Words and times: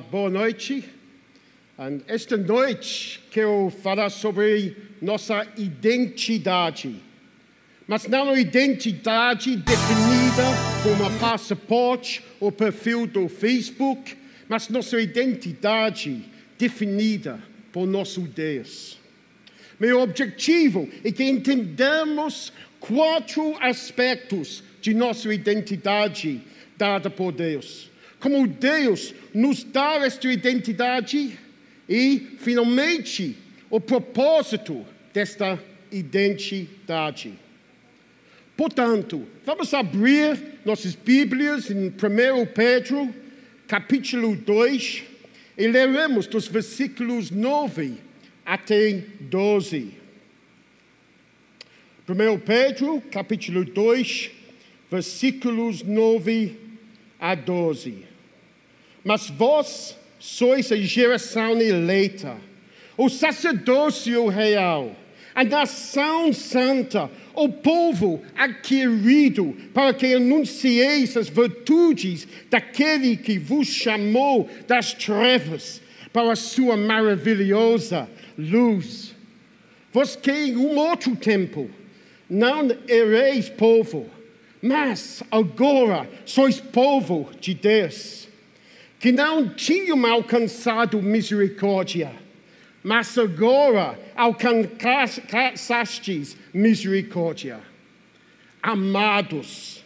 Boa 0.00 0.28
noite. 0.28 0.84
And 1.78 2.00
esta 2.06 2.36
noite 2.36 3.20
quero 3.30 3.70
falar 3.82 4.10
sobre 4.10 4.76
nossa 5.00 5.46
identidade. 5.56 6.96
Mas 7.86 8.06
não 8.06 8.36
identidade 8.36 9.56
definida 9.56 10.44
como 10.82 11.04
um 11.04 11.18
passaporte 11.18 12.24
ou 12.40 12.50
perfil 12.50 13.06
do 13.06 13.28
Facebook, 13.28 14.16
mas 14.48 14.68
nossa 14.68 15.00
identidade 15.00 16.24
definida 16.58 17.38
por 17.72 17.86
nosso 17.86 18.22
Deus. 18.22 18.98
Meu 19.78 20.00
objetivo 20.00 20.88
é 21.04 21.12
que 21.12 21.24
entendamos 21.24 22.52
quatro 22.80 23.56
aspectos 23.60 24.62
de 24.80 24.94
nossa 24.94 25.32
identidade 25.32 26.40
dada 26.76 27.10
por 27.10 27.32
Deus. 27.32 27.90
Como 28.24 28.46
Deus 28.46 29.14
nos 29.34 29.62
dá 29.62 29.96
esta 29.96 30.32
identidade 30.32 31.38
e, 31.86 32.38
finalmente, 32.38 33.36
o 33.68 33.78
propósito 33.78 34.82
desta 35.12 35.62
identidade. 35.92 37.34
Portanto, 38.56 39.26
vamos 39.44 39.74
abrir 39.74 40.38
nossas 40.64 40.94
Bíblias 40.94 41.70
em 41.70 41.88
1 41.88 41.92
Pedro, 42.54 43.14
capítulo 43.68 44.34
2, 44.34 45.02
e 45.58 45.66
leremos 45.66 46.26
dos 46.26 46.48
versículos 46.48 47.30
9 47.30 47.92
até 48.42 49.04
12. 49.20 49.92
1 52.08 52.38
Pedro, 52.38 53.02
capítulo 53.10 53.66
2, 53.66 54.30
versículos 54.90 55.82
9 55.82 56.56
a 57.20 57.34
12. 57.34 58.13
Mas 59.04 59.28
vós 59.28 59.96
sois 60.18 60.72
a 60.72 60.76
geração 60.76 61.60
eleita, 61.60 62.36
o 62.96 63.10
sacerdócio 63.10 64.26
real, 64.28 64.96
a 65.34 65.44
nação 65.44 66.32
santa, 66.32 67.10
o 67.34 67.48
povo 67.48 68.22
adquirido, 68.34 69.54
para 69.74 69.92
que 69.92 70.14
anuncieis 70.14 71.16
as 71.16 71.28
virtudes 71.28 72.26
daquele 72.48 73.16
que 73.16 73.38
vos 73.38 73.68
chamou 73.68 74.48
das 74.66 74.94
trevas 74.94 75.82
para 76.12 76.32
a 76.32 76.36
sua 76.36 76.76
maravilhosa 76.76 78.08
luz. 78.38 79.14
Vós 79.92 80.16
que 80.16 80.56
um 80.56 80.78
outro 80.78 81.14
tempo 81.16 81.68
não 82.30 82.68
ereis 82.88 83.48
povo, 83.48 84.08
mas 84.62 85.22
agora 85.30 86.08
sois 86.24 86.60
povo 86.60 87.28
de 87.40 87.52
Deus, 87.52 88.28
que 89.04 89.12
não 89.12 89.50
tinham 89.50 90.06
alcançado 90.06 91.02
misericórdia, 91.02 92.10
mas 92.82 93.18
agora 93.18 94.00
alcançastes 94.16 96.38
misericórdia. 96.54 97.60
Amados, 98.62 99.84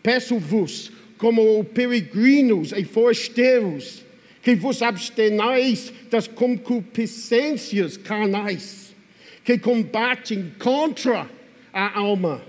peço-vos, 0.00 0.92
como 1.18 1.64
peregrinos 1.64 2.70
e 2.70 2.84
forasteiros, 2.84 4.04
que 4.40 4.54
vos 4.54 4.82
abstenais 4.82 5.92
das 6.08 6.28
concupiscências 6.28 7.96
carnais, 7.96 8.94
que 9.42 9.58
combatem 9.58 10.54
contra 10.60 11.28
a 11.72 11.98
alma, 11.98 12.40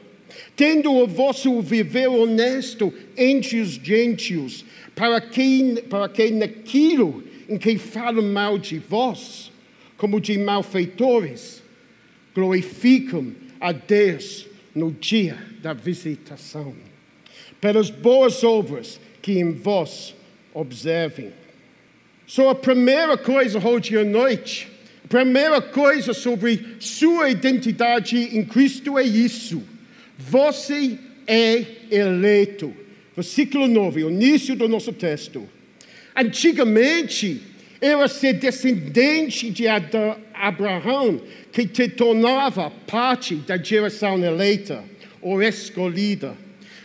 tendo 0.55 0.93
o 0.93 1.07
vosso 1.07 1.61
viver 1.61 2.07
honesto 2.07 2.93
entre 3.17 3.59
os 3.59 3.71
gentios, 3.71 4.65
para 4.95 5.19
que, 5.21 5.83
para 5.89 6.07
que 6.09 6.31
naquilo 6.31 7.23
em 7.47 7.57
que 7.57 7.77
falam 7.77 8.23
mal 8.23 8.57
de 8.57 8.77
vós, 8.79 9.51
como 9.97 10.21
de 10.21 10.37
malfeitores, 10.37 11.61
glorificam 12.33 13.33
a 13.59 13.71
Deus 13.71 14.47
no 14.73 14.91
dia 14.91 15.37
da 15.61 15.73
visitação, 15.73 16.73
pelas 17.59 17.89
boas 17.89 18.43
obras 18.43 18.99
que 19.21 19.33
em 19.33 19.51
vós 19.51 20.15
observem. 20.53 21.31
Só 22.25 22.49
a 22.49 22.55
primeira 22.55 23.17
coisa 23.17 23.59
hoje 23.59 23.97
à 23.97 24.03
noite, 24.03 24.67
a 25.03 25.07
primeira 25.07 25.61
coisa 25.61 26.13
sobre 26.13 26.77
sua 26.79 27.29
identidade 27.29 28.17
em 28.17 28.45
Cristo 28.45 28.97
é 28.97 29.03
isso. 29.03 29.61
Você 30.17 30.97
é 31.27 31.65
eleito. 31.89 32.73
Versículo 33.15 33.67
9, 33.67 34.05
o 34.05 34.09
início 34.09 34.55
do 34.55 34.67
nosso 34.67 34.93
texto. 34.93 35.47
Antigamente, 36.15 37.41
era 37.81 38.07
ser 38.07 38.33
descendente 38.33 39.49
de 39.49 39.65
Abraão 39.67 41.19
que 41.51 41.65
te 41.65 41.89
tornava 41.89 42.69
parte 42.69 43.35
da 43.35 43.57
geração 43.57 44.23
eleita 44.23 44.83
ou 45.19 45.41
escolhida. 45.41 46.35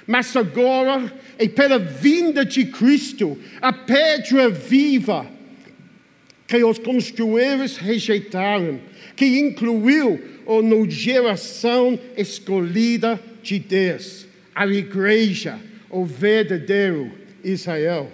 Mas 0.06 0.34
agora, 0.34 1.12
é 1.38 1.46
pela 1.48 1.78
vinda 1.78 2.44
de 2.44 2.64
Cristo, 2.64 3.38
a 3.60 3.72
pedra 3.72 4.48
viva 4.48 5.26
que 6.46 6.62
os 6.64 6.78
construtores 6.78 7.76
rejeitaram, 7.76 8.80
que 9.16 9.38
incluiu 9.40 10.20
a 10.46 10.90
geração 10.90 11.98
escolhida 12.16 13.18
de 13.42 13.58
Deus, 13.58 14.26
a 14.54 14.66
igreja, 14.66 15.58
o 15.90 16.04
verdadeiro 16.04 17.10
Israel. 17.42 18.12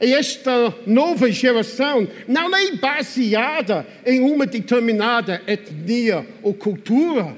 E 0.00 0.12
esta 0.12 0.74
nova 0.86 1.30
geração 1.30 2.06
não 2.26 2.54
é 2.54 2.72
baseada 2.72 3.86
em 4.04 4.20
uma 4.20 4.44
determinada 4.44 5.40
etnia 5.46 6.26
ou 6.42 6.52
cultura. 6.52 7.36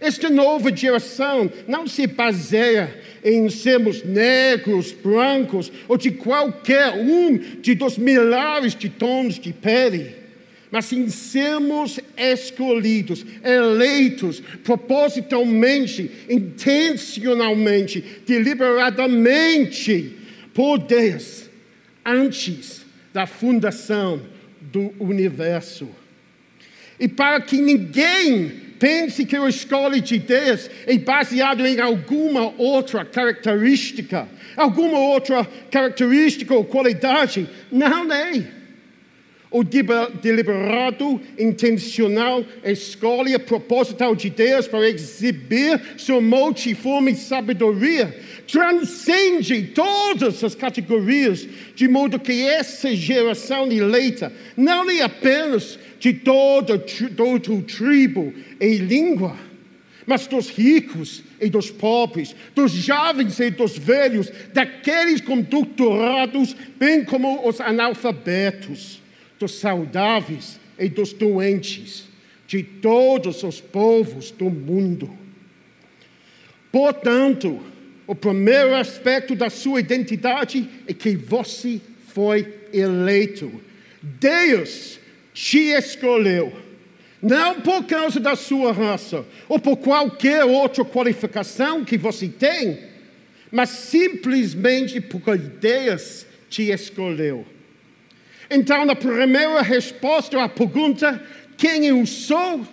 Esta 0.00 0.30
nova 0.30 0.74
geração 0.74 1.50
não 1.66 1.86
se 1.88 2.06
baseia 2.06 2.94
em 3.24 3.50
sermos 3.50 4.04
negros, 4.04 4.92
brancos 4.92 5.72
ou 5.88 5.96
de 5.96 6.12
qualquer 6.12 6.92
um 6.92 7.36
de 7.60 7.74
dos 7.74 7.98
milhares 7.98 8.76
de 8.76 8.88
tons 8.88 9.38
de 9.38 9.52
pele, 9.52 10.14
mas 10.70 10.92
em 10.92 11.08
sermos 11.08 11.98
escolhidos, 12.16 13.24
eleitos 13.42 14.40
propositalmente, 14.62 16.10
intencionalmente, 16.28 18.04
deliberadamente 18.26 20.16
por 20.52 20.78
Deus 20.78 21.48
antes 22.04 22.84
da 23.12 23.26
fundação 23.26 24.22
do 24.60 24.92
universo. 24.98 25.88
E 27.00 27.08
para 27.08 27.40
que 27.40 27.58
ninguém 27.58 28.50
pense 28.78 29.24
que 29.24 29.36
a 29.36 29.48
escolha 29.48 30.00
de 30.00 30.18
Deus 30.18 30.70
é 30.86 30.96
baseado 30.98 31.66
em 31.66 31.80
alguma 31.80 32.52
outra 32.58 33.04
característica, 33.04 34.28
alguma 34.56 34.98
outra 34.98 35.44
característica 35.70 36.54
ou 36.54 36.64
qualidade, 36.64 37.48
não 37.70 38.12
é. 38.12 38.57
O 39.50 39.64
deliberado, 39.64 41.20
intencional 41.38 42.44
escolha 42.62 43.38
proposital 43.38 44.14
de 44.14 44.28
Deus 44.28 44.68
para 44.68 44.88
exibir 44.88 45.80
sua 45.96 46.20
multiforme 46.20 47.14
sabedoria 47.14 48.14
transcende 48.46 49.62
todas 49.74 50.42
as 50.44 50.54
categorias, 50.54 51.46
de 51.74 51.88
modo 51.88 52.18
que 52.18 52.42
essa 52.42 52.94
geração 52.94 53.70
eleita 53.70 54.32
não 54.56 54.88
é 54.90 55.02
apenas 55.02 55.78
de 55.98 56.12
toda, 56.12 56.78
todo 56.78 57.62
tribo 57.62 58.32
e 58.60 58.76
língua, 58.76 59.36
mas 60.06 60.26
dos 60.26 60.48
ricos 60.48 61.22
e 61.40 61.48
dos 61.48 61.70
pobres, 61.70 62.34
dos 62.54 62.72
jovens 62.72 63.38
e 63.40 63.50
dos 63.50 63.76
velhos, 63.76 64.30
daqueles 64.52 65.20
com 65.20 65.40
doutorados, 65.40 66.56
bem 66.78 67.04
como 67.04 67.46
os 67.46 67.60
analfabetos, 67.60 69.00
dos 69.38 69.52
saudáveis 69.52 70.58
e 70.78 70.88
dos 70.88 71.12
doentes, 71.12 72.08
de 72.46 72.62
todos 72.62 73.42
os 73.42 73.60
povos 73.60 74.30
do 74.30 74.50
mundo. 74.50 75.10
Portanto, 76.72 77.60
o 78.06 78.14
primeiro 78.14 78.74
aspecto 78.74 79.34
da 79.34 79.50
sua 79.50 79.80
identidade 79.80 80.68
é 80.86 80.94
que 80.94 81.16
você 81.16 81.80
foi 82.08 82.54
eleito. 82.72 83.52
Deus 84.02 84.98
te 85.34 85.70
escolheu. 85.70 86.52
Não 87.20 87.60
por 87.60 87.84
causa 87.84 88.20
da 88.20 88.36
sua 88.36 88.72
raça 88.72 89.24
ou 89.48 89.58
por 89.58 89.76
qualquer 89.76 90.44
outra 90.44 90.84
qualificação 90.84 91.84
que 91.84 91.98
você 91.98 92.28
tem, 92.28 92.78
mas 93.50 93.70
simplesmente 93.70 95.00
porque 95.00 95.36
Deus 95.36 96.26
te 96.48 96.70
escolheu. 96.70 97.44
Então, 98.50 98.88
a 98.90 98.96
primeira 98.96 99.62
resposta 99.62 100.42
à 100.42 100.48
pergunta: 100.48 101.22
quem 101.56 101.86
eu 101.86 102.04
sou? 102.06 102.66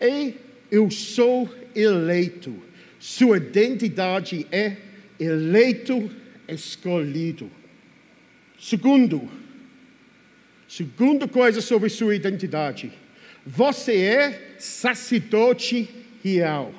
É 0.00 0.32
eu 0.70 0.90
sou 0.90 1.48
eleito. 1.74 2.54
Sua 2.98 3.38
identidade 3.38 4.46
é 4.50 4.76
eleito, 5.18 6.10
escolhido. 6.46 7.50
Segundo, 8.58 9.28
segunda 10.68 11.26
coisa 11.28 11.60
sobre 11.60 11.88
sua 11.88 12.14
identidade. 12.14 12.92
Você 13.46 13.96
é 13.96 14.56
sacerdote 14.58 15.88
real. 16.22 16.74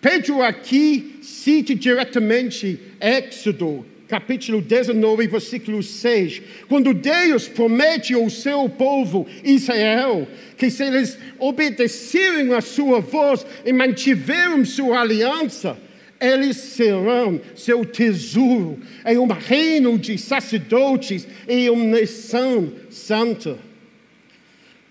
Pedro 0.00 0.42
aqui 0.42 1.18
cita 1.22 1.74
diretamente 1.74 2.80
Êxodo, 2.98 3.84
capítulo 4.10 4.60
19, 4.60 5.28
versículo 5.28 5.80
6, 5.84 6.42
quando 6.68 6.92
Deus 6.92 7.46
promete 7.46 8.12
ao 8.12 8.28
seu 8.28 8.68
povo 8.68 9.24
Israel 9.44 10.26
que 10.56 10.68
se 10.68 10.82
eles 10.82 11.16
obedecerem 11.38 12.52
a 12.52 12.60
sua 12.60 13.00
voz 13.00 13.46
e 13.64 13.72
mantiverem 13.72 14.64
sua 14.64 15.02
aliança, 15.02 15.78
eles 16.20 16.56
serão 16.56 17.40
seu 17.54 17.84
tesouro 17.84 18.80
em 19.06 19.16
um 19.16 19.28
reino 19.28 19.96
de 19.96 20.18
sacerdotes 20.18 21.26
e 21.48 21.70
uma 21.70 22.00
nação 22.00 22.72
santa. 22.90 23.58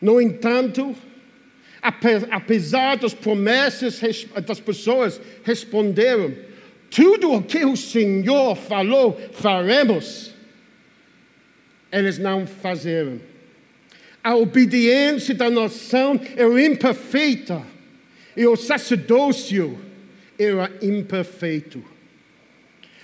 No 0.01 0.21
entanto, 0.21 0.95
apesar 1.81 2.95
das 2.95 3.13
promessas 3.13 4.00
das 4.48 4.62
pessoas 4.62 5.19
responderam, 5.44 6.33
tudo 6.90 7.34
o 7.34 7.44
que 7.44 7.66
o 7.66 7.76
Senhor 7.76 8.56
falou, 8.56 9.20
faremos. 9.34 10.34
Eles 11.92 12.18
não 12.18 12.46
fizeram. 12.46 13.20
A 14.24 14.36
obediência 14.36 15.34
da 15.34 15.50
nação 15.50 16.20
era 16.36 16.66
imperfeita 16.66 17.62
e 18.36 18.46
o 18.46 18.56
sacerdócio 18.56 19.80
era 20.38 20.72
imperfeito. 20.82 21.84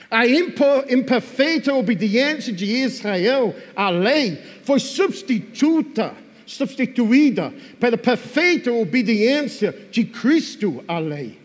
A 0.10 0.26
imperfeita 0.28 1.74
obediência 1.74 2.54
de 2.54 2.66
Israel 2.66 3.56
à 3.76 3.90
lei 3.90 4.38
foi 4.64 4.80
substituta 4.80 6.14
substituída 6.46 7.54
pela 7.80 7.98
perfeita 7.98 8.72
obediência 8.72 9.76
de 9.92 10.04
Cristo 10.06 10.84
à 10.88 11.00
lei. 11.00 11.45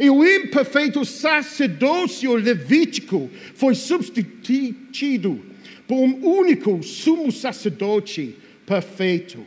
E 0.00 0.08
o 0.08 0.24
imperfeito 0.24 1.04
sacerdócio 1.04 2.34
levítico 2.34 3.28
foi 3.54 3.74
substituído 3.74 5.42
por 5.86 5.96
um 5.98 6.24
único 6.24 6.82
sumo 6.82 7.30
sacerdote 7.30 8.34
perfeito. 8.64 9.46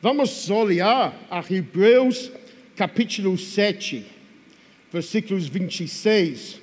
Vamos 0.00 0.48
olhar 0.48 1.26
a 1.28 1.42
Hebreus 1.50 2.30
capítulo 2.76 3.36
7, 3.36 4.06
versículos 4.92 5.48
26 5.48 6.60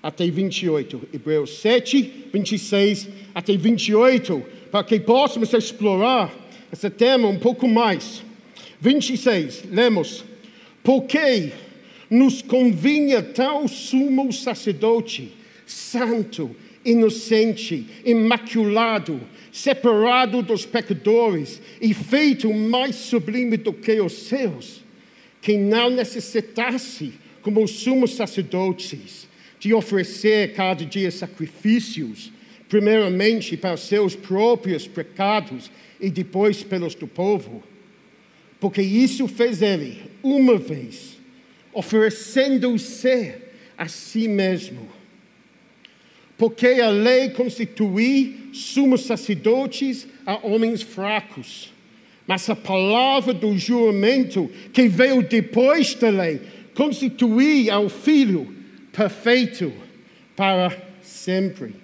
até 0.00 0.30
28. 0.30 1.08
Hebreus 1.12 1.58
7, 1.58 2.28
26 2.32 3.08
até 3.34 3.56
28 3.56 4.40
para 4.70 4.84
que 4.84 5.00
possamos 5.00 5.52
explorar 5.52 6.32
esse 6.72 6.88
tema 6.90 7.26
um 7.26 7.40
pouco 7.40 7.66
mais. 7.66 8.22
26, 8.80 9.64
lemos. 9.68 10.24
Porque 10.84 11.50
nos 12.10 12.42
convinha 12.42 13.22
tal 13.22 13.66
sumo 13.66 14.32
sacerdote, 14.32 15.32
santo, 15.66 16.54
inocente, 16.84 17.86
imaculado, 18.04 19.20
separado 19.50 20.42
dos 20.42 20.66
pecadores 20.66 21.60
e 21.80 21.94
feito 21.94 22.52
mais 22.52 22.96
sublime 22.96 23.56
do 23.56 23.72
que 23.72 24.00
os 24.00 24.12
céus, 24.12 24.82
que 25.40 25.56
não 25.56 25.90
necessitasse, 25.90 27.12
como 27.42 27.62
os 27.62 27.70
sumos 27.70 28.14
sacerdotes, 28.14 29.28
de 29.58 29.72
oferecer 29.72 30.52
cada 30.54 30.84
dia 30.84 31.10
sacrifícios 31.10 32.32
primeiramente 32.68 33.56
para 33.56 33.76
seus 33.76 34.16
próprios 34.16 34.86
pecados 34.88 35.70
e 36.00 36.10
depois 36.10 36.62
pelos 36.62 36.94
do 36.94 37.06
povo. 37.06 37.62
Porque 38.58 38.82
isso 38.82 39.28
fez 39.28 39.62
ele 39.62 40.02
uma 40.22 40.56
vez, 40.56 41.13
oferecendo-se 41.74 43.34
a 43.76 43.88
si 43.88 44.28
mesmo. 44.28 44.88
Porque 46.38 46.66
a 46.66 46.88
lei 46.88 47.30
constitui 47.30 48.50
sumos 48.52 49.02
sacerdotes 49.02 50.06
a 50.24 50.46
homens 50.46 50.82
fracos. 50.82 51.72
Mas 52.26 52.48
a 52.48 52.56
palavra 52.56 53.34
do 53.34 53.56
juramento 53.58 54.50
que 54.72 54.88
veio 54.88 55.22
depois 55.22 55.94
da 55.94 56.08
lei 56.08 56.40
constitui 56.74 57.68
ao 57.70 57.88
Filho 57.88 58.54
perfeito 58.92 59.72
para 60.34 60.76
sempre. 61.02 61.74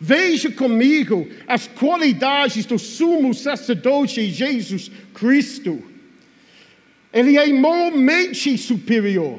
Veja 0.00 0.50
comigo 0.50 1.28
as 1.46 1.66
qualidades 1.66 2.66
do 2.66 2.78
sumo 2.78 3.32
sacerdote 3.32 4.28
Jesus 4.30 4.90
Cristo. 5.12 5.82
Ele 7.14 7.38
é 7.38 7.46
moralmente 7.52 8.58
superior. 8.58 9.38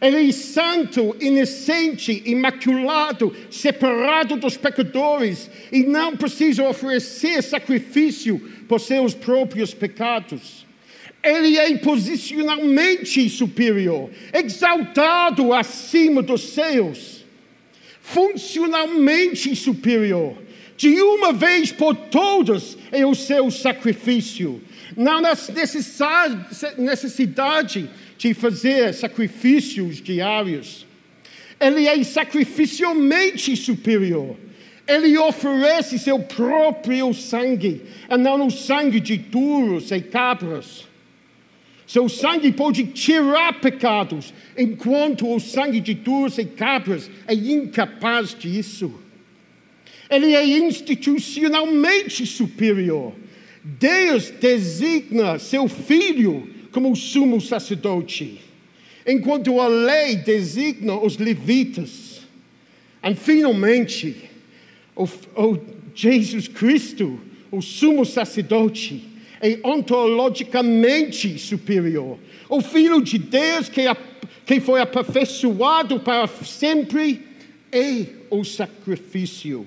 Ele 0.00 0.28
é 0.28 0.32
santo, 0.32 1.14
inocente, 1.20 2.22
imaculado, 2.26 3.34
separado 3.50 4.36
dos 4.36 4.56
pecadores 4.56 5.48
e 5.70 5.84
não 5.84 6.16
precisa 6.16 6.68
oferecer 6.68 7.42
sacrifício 7.42 8.38
por 8.66 8.80
seus 8.80 9.14
próprios 9.14 9.72
pecados. 9.72 10.66
Ele 11.22 11.56
é 11.58 11.76
posicionalmente 11.76 13.28
superior, 13.28 14.10
exaltado 14.32 15.52
acima 15.52 16.22
dos 16.22 16.54
céus 16.54 17.20
funcionalmente 18.10 19.54
superior. 19.54 20.36
De 20.76 21.00
uma 21.00 21.32
vez 21.32 21.70
por 21.70 21.94
todas 21.94 22.76
é 22.90 23.06
o 23.06 23.14
seu 23.14 23.50
sacrifício. 23.50 24.60
Não 24.96 25.18
há 25.18 25.36
necessidade 26.78 27.90
de 28.18 28.34
fazer 28.34 28.92
sacrifícios 28.92 30.02
diários. 30.02 30.86
Ele 31.58 31.86
é 31.86 32.02
sacrificialmente 32.02 33.56
superior. 33.56 34.36
Ele 34.86 35.16
oferece 35.18 35.98
seu 35.98 36.18
próprio 36.18 37.14
sangue, 37.14 37.82
e 38.10 38.16
não 38.16 38.46
o 38.46 38.50
sangue 38.50 38.98
de 38.98 39.18
touros 39.18 39.90
e 39.92 40.00
cabras. 40.00 40.88
Seu 41.86 42.08
sangue 42.08 42.50
pode 42.52 42.84
tirar 42.86 43.60
pecados, 43.60 44.32
enquanto 44.56 45.28
o 45.28 45.38
sangue 45.40 45.80
de 45.80 45.94
touros 45.94 46.38
e 46.38 46.44
cabras 46.44 47.10
é 47.26 47.34
incapaz 47.34 48.34
disso. 48.34 48.92
Ele 50.08 50.34
é 50.34 50.44
institucionalmente 50.44 52.26
superior. 52.26 53.14
Deus 53.62 54.30
designa 54.30 55.38
seu 55.38 55.68
filho 55.68 56.48
como 56.72 56.94
sumo 56.96 57.40
sacerdote, 57.40 58.40
enquanto 59.06 59.60
a 59.60 59.68
lei 59.68 60.16
designa 60.16 60.94
os 60.94 61.18
levitas. 61.18 62.20
E 63.02 63.14
finalmente, 63.14 64.30
o, 64.94 65.04
o 65.04 65.58
Jesus 65.94 66.48
Cristo, 66.48 67.18
o 67.50 67.60
sumo 67.60 68.04
sacerdote, 68.04 69.04
é 69.40 69.58
ontologicamente 69.64 71.38
superior. 71.38 72.18
O 72.48 72.60
Filho 72.60 73.02
de 73.02 73.18
Deus 73.18 73.68
que, 73.68 73.82
que 74.44 74.60
foi 74.60 74.80
aperfeiçoado 74.80 75.98
para 76.00 76.26
sempre 76.26 77.26
é 77.72 78.04
o 78.30 78.44
sacrifício. 78.44 79.66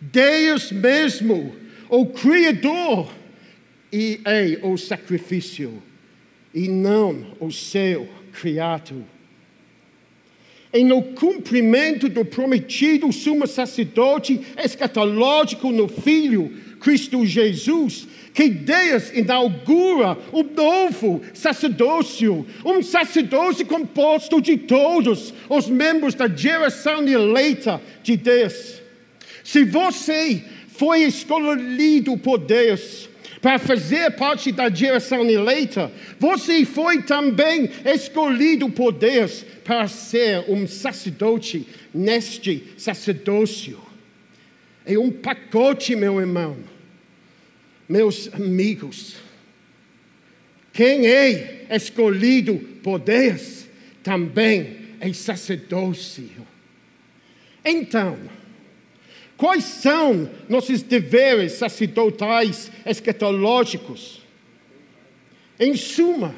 Deus 0.00 0.72
mesmo, 0.72 1.54
o 1.88 2.06
Criador, 2.06 3.10
e 3.96 4.20
é 4.26 4.58
o 4.62 4.76
sacrifício, 4.76 5.82
e 6.54 6.68
não 6.68 7.34
o 7.40 7.50
seu 7.50 8.06
criado. 8.30 9.02
E 10.70 10.84
no 10.84 11.02
cumprimento 11.02 12.06
do 12.06 12.22
prometido 12.22 13.10
sumo 13.10 13.46
sacerdote 13.46 14.38
escatológico 14.62 15.72
no 15.72 15.88
Filho, 15.88 16.52
Cristo 16.78 17.24
Jesus, 17.24 18.06
que 18.34 18.50
Deus 18.50 19.10
inaugura 19.14 20.18
um 20.30 20.42
novo 20.42 21.22
sacerdócio, 21.32 22.46
um 22.66 22.82
sacerdócio 22.82 23.64
composto 23.64 24.42
de 24.42 24.58
todos 24.58 25.32
os 25.48 25.70
membros 25.70 26.14
da 26.14 26.28
geração 26.28 27.08
eleita 27.08 27.80
de 28.02 28.14
Deus. 28.14 28.82
Se 29.42 29.64
você 29.64 30.44
foi 30.68 31.04
escolhido 31.04 32.18
por 32.18 32.36
Deus 32.36 33.08
para 33.46 33.60
fazer 33.60 34.10
parte 34.16 34.50
da 34.50 34.68
geração 34.68 35.24
eleita, 35.24 35.92
você 36.18 36.64
foi 36.64 37.02
também 37.02 37.70
escolhido 37.84 38.68
por 38.68 38.90
Deus 38.90 39.46
para 39.62 39.86
ser 39.86 40.44
um 40.48 40.66
sacerdote 40.66 41.64
neste 41.94 42.64
sacerdócio. 42.76 43.78
É 44.84 44.98
um 44.98 45.12
pacote, 45.12 45.94
meu 45.94 46.18
irmão 46.18 46.56
meus 47.88 48.28
amigos, 48.34 49.14
quem 50.72 51.06
é 51.06 51.68
escolhido 51.70 52.58
por 52.82 52.98
Deus 52.98 53.66
também 54.02 54.76
é 54.98 55.12
sacerdócio. 55.12 56.44
Então, 57.64 58.18
Quais 59.36 59.64
são 59.64 60.30
nossos 60.48 60.82
deveres 60.82 61.52
sacerdotais 61.52 62.70
escatológicos? 62.86 64.22
Em 65.60 65.76
suma, 65.76 66.34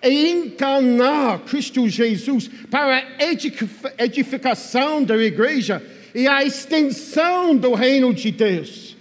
é 0.00 0.10
encarnar 0.10 1.40
Cristo 1.40 1.86
Jesus 1.88 2.50
para 2.70 2.96
a 2.96 4.04
edificação 4.04 5.04
da 5.04 5.16
igreja 5.16 5.82
e 6.14 6.26
a 6.26 6.42
extensão 6.42 7.54
do 7.54 7.74
reino 7.74 8.14
de 8.14 8.30
Deus. 8.30 8.96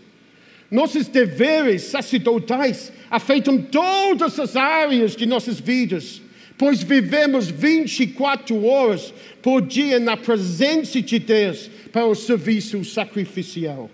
Nossos 0.69 1.07
deveres 1.07 1.83
sacerdotais 1.83 2.91
afetam 3.09 3.57
todas 3.57 4.37
as 4.39 4.55
áreas 4.55 5.15
de 5.15 5.25
nossas 5.25 5.59
vidas, 5.59 6.21
pois 6.57 6.83
vivemos 6.83 7.47
24 7.47 8.65
horas 8.65 9.13
por 9.41 9.61
dia 9.61 9.99
na 9.99 10.17
presença 10.17 11.01
de 11.01 11.17
Deus 11.17 11.71
para 11.91 12.05
o 12.05 12.15
serviço 12.15 12.83
sacrificial. 12.83 13.89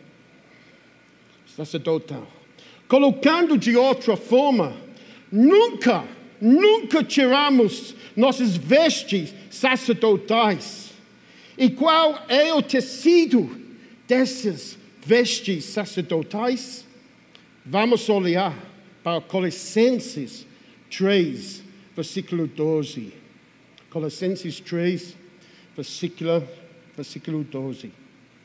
Sacerdotal. 1.56 2.28
Colocando 2.88 3.58
de 3.58 3.76
outra 3.76 4.16
forma, 4.16 4.76
nunca, 5.32 6.04
nunca 6.40 7.04
tiramos 7.04 7.96
nossas 8.16 8.56
vestes 8.56 9.34
sacerdotais. 9.50 10.92
E 11.58 11.70
qual 11.70 12.26
é 12.28 12.54
o 12.54 12.62
tecido 12.62 13.50
dessas 14.08 14.78
vestes 15.06 15.66
sacerdotais? 15.66 16.86
Vamos 17.66 18.08
olhar 18.10 18.54
para 19.04 19.22
Colossenses 19.22 20.46
3, 20.90 21.64
versículo 21.96 22.48
12. 22.48 23.14
Colossenses 23.90 24.60
3, 24.60 25.16
versículo, 25.76 26.48
versículo 26.96 27.44
12. 27.44 27.92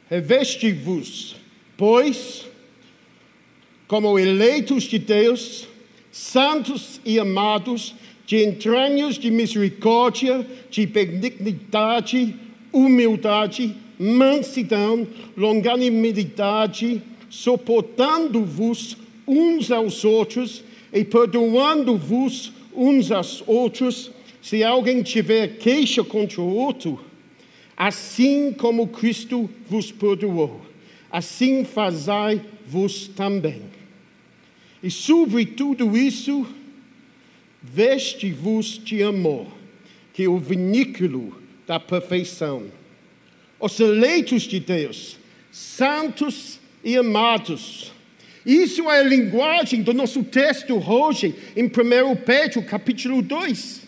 Reveste-vos, 0.08 1.36
pois, 1.76 2.46
como 3.86 4.18
eleitos 4.18 4.84
de 4.84 4.98
Deus, 4.98 5.68
santos 6.10 7.00
e 7.04 7.18
amados, 7.18 7.94
de 8.26 8.44
entranhas 8.44 9.16
de 9.16 9.30
misericórdia, 9.30 10.46
de 10.70 10.86
benignidade, 10.86 12.34
humildade, 12.72 13.76
mansidão, 13.98 15.06
longanimidade, 15.36 17.02
suportando-vos 17.28 18.96
uns 19.26 19.70
aos 19.70 20.04
outros 20.04 20.64
e 20.92 21.04
perdoando-vos 21.04 22.52
uns 22.74 23.12
aos 23.12 23.42
outros, 23.46 24.10
se 24.42 24.64
alguém 24.64 25.02
tiver 25.02 25.58
queixa 25.58 26.02
contra 26.02 26.40
o 26.40 26.54
outro, 26.54 26.98
assim 27.80 28.52
como 28.52 28.88
Cristo 28.88 29.48
vos 29.66 29.90
perdoou, 29.90 30.60
assim 31.10 31.64
fazai 31.64 32.44
vos 32.66 33.08
também. 33.08 33.62
E 34.82 34.90
sobre 34.90 35.46
tudo 35.46 35.96
isso, 35.96 36.46
veste-vos 37.62 38.78
de 38.84 39.02
amor, 39.02 39.46
que 40.12 40.24
é 40.24 40.28
o 40.28 40.36
vinículo 40.36 41.40
da 41.66 41.80
perfeição. 41.80 42.66
Os 43.58 43.80
eleitos 43.80 44.42
de 44.42 44.60
Deus, 44.60 45.16
santos 45.50 46.60
e 46.84 46.98
amados, 46.98 47.92
isso 48.44 48.90
é 48.90 48.98
a 49.00 49.04
linguagem 49.04 49.82
do 49.82 49.94
nosso 49.94 50.22
texto 50.22 50.74
hoje, 50.86 51.34
em 51.56 51.64
1 51.64 51.70
Pedro, 52.26 52.62
capítulo 52.62 53.22
2. 53.22 53.79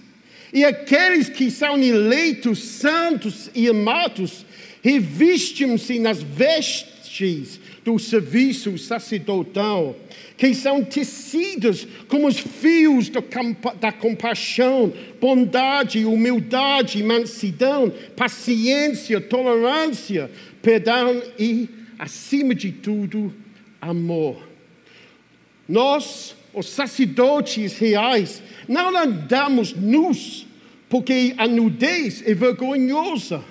E 0.53 0.65
aqueles 0.65 1.29
que 1.29 1.51
são 1.51 1.83
eleitos, 1.83 2.59
santos 2.63 3.51
e 3.55 3.69
amados, 3.69 4.45
revestem-se 4.83 5.99
nas 5.99 6.23
vestes 6.23 7.61
do 7.85 7.99
serviço 7.99 8.77
sacerdotal, 8.79 9.97
que 10.37 10.55
são 10.55 10.85
tecidos 10.85 11.87
como 12.09 12.27
os 12.27 12.39
fios 12.39 13.11
da 13.81 13.93
compaixão, 13.93 14.93
bondade, 15.21 16.05
humildade, 16.05 17.03
mansidão, 17.03 17.93
paciência, 18.17 19.21
tolerância, 19.21 20.31
perdão 20.61 21.23
e, 21.39 21.69
acima 21.99 22.55
de 22.55 22.73
tudo, 22.73 23.33
amor. 23.81 24.49
Nós, 25.69 26.35
os 26.55 26.69
sacerdotes 26.69 27.79
reais, 27.79 28.43
não 28.69 28.97
andamos 28.97 29.73
nus, 29.73 30.47
porque 30.89 31.35
a 31.39 31.49
nudez 31.49 32.23
é 32.27 32.35
vergonhosa, 32.35 33.43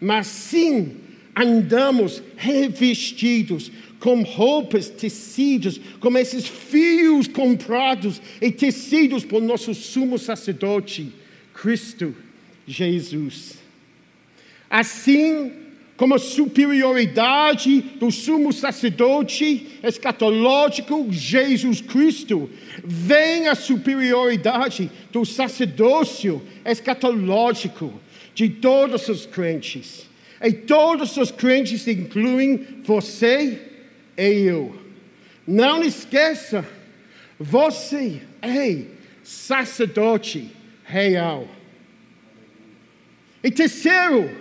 mas 0.00 0.26
sim 0.26 0.96
andamos 1.36 2.22
revestidos 2.36 3.70
com 3.98 4.22
roupas 4.22 4.88
tecidas, 4.88 5.78
com 6.00 6.16
esses 6.16 6.46
fios 6.46 7.28
comprados 7.28 8.20
e 8.40 8.50
tecidos 8.50 9.24
por 9.24 9.42
nosso 9.42 9.74
sumo 9.74 10.18
sacerdote, 10.18 11.12
Cristo 11.52 12.14
Jesus. 12.66 13.58
Assim, 14.70 15.52
como 16.00 16.18
superioridade 16.18 17.82
do 17.96 18.10
sumo 18.10 18.54
sacerdote 18.54 19.78
escatológico 19.82 21.06
Jesus 21.10 21.82
Cristo, 21.82 22.48
vem 22.82 23.48
a 23.48 23.54
superioridade 23.54 24.90
do 25.12 25.26
sacerdócio 25.26 26.40
escatológico 26.64 27.92
de 28.34 28.48
todos 28.48 29.10
os 29.10 29.26
crentes. 29.26 30.08
E 30.42 30.54
todos 30.54 31.18
os 31.18 31.30
crentes 31.30 31.86
incluem 31.86 32.80
você 32.82 33.60
e 34.16 34.22
eu. 34.22 34.74
Não 35.46 35.82
esqueça, 35.82 36.66
você 37.38 38.22
é 38.40 38.84
sacerdote 39.22 40.50
real. 40.82 41.46
E 43.44 43.50
terceiro, 43.50 44.39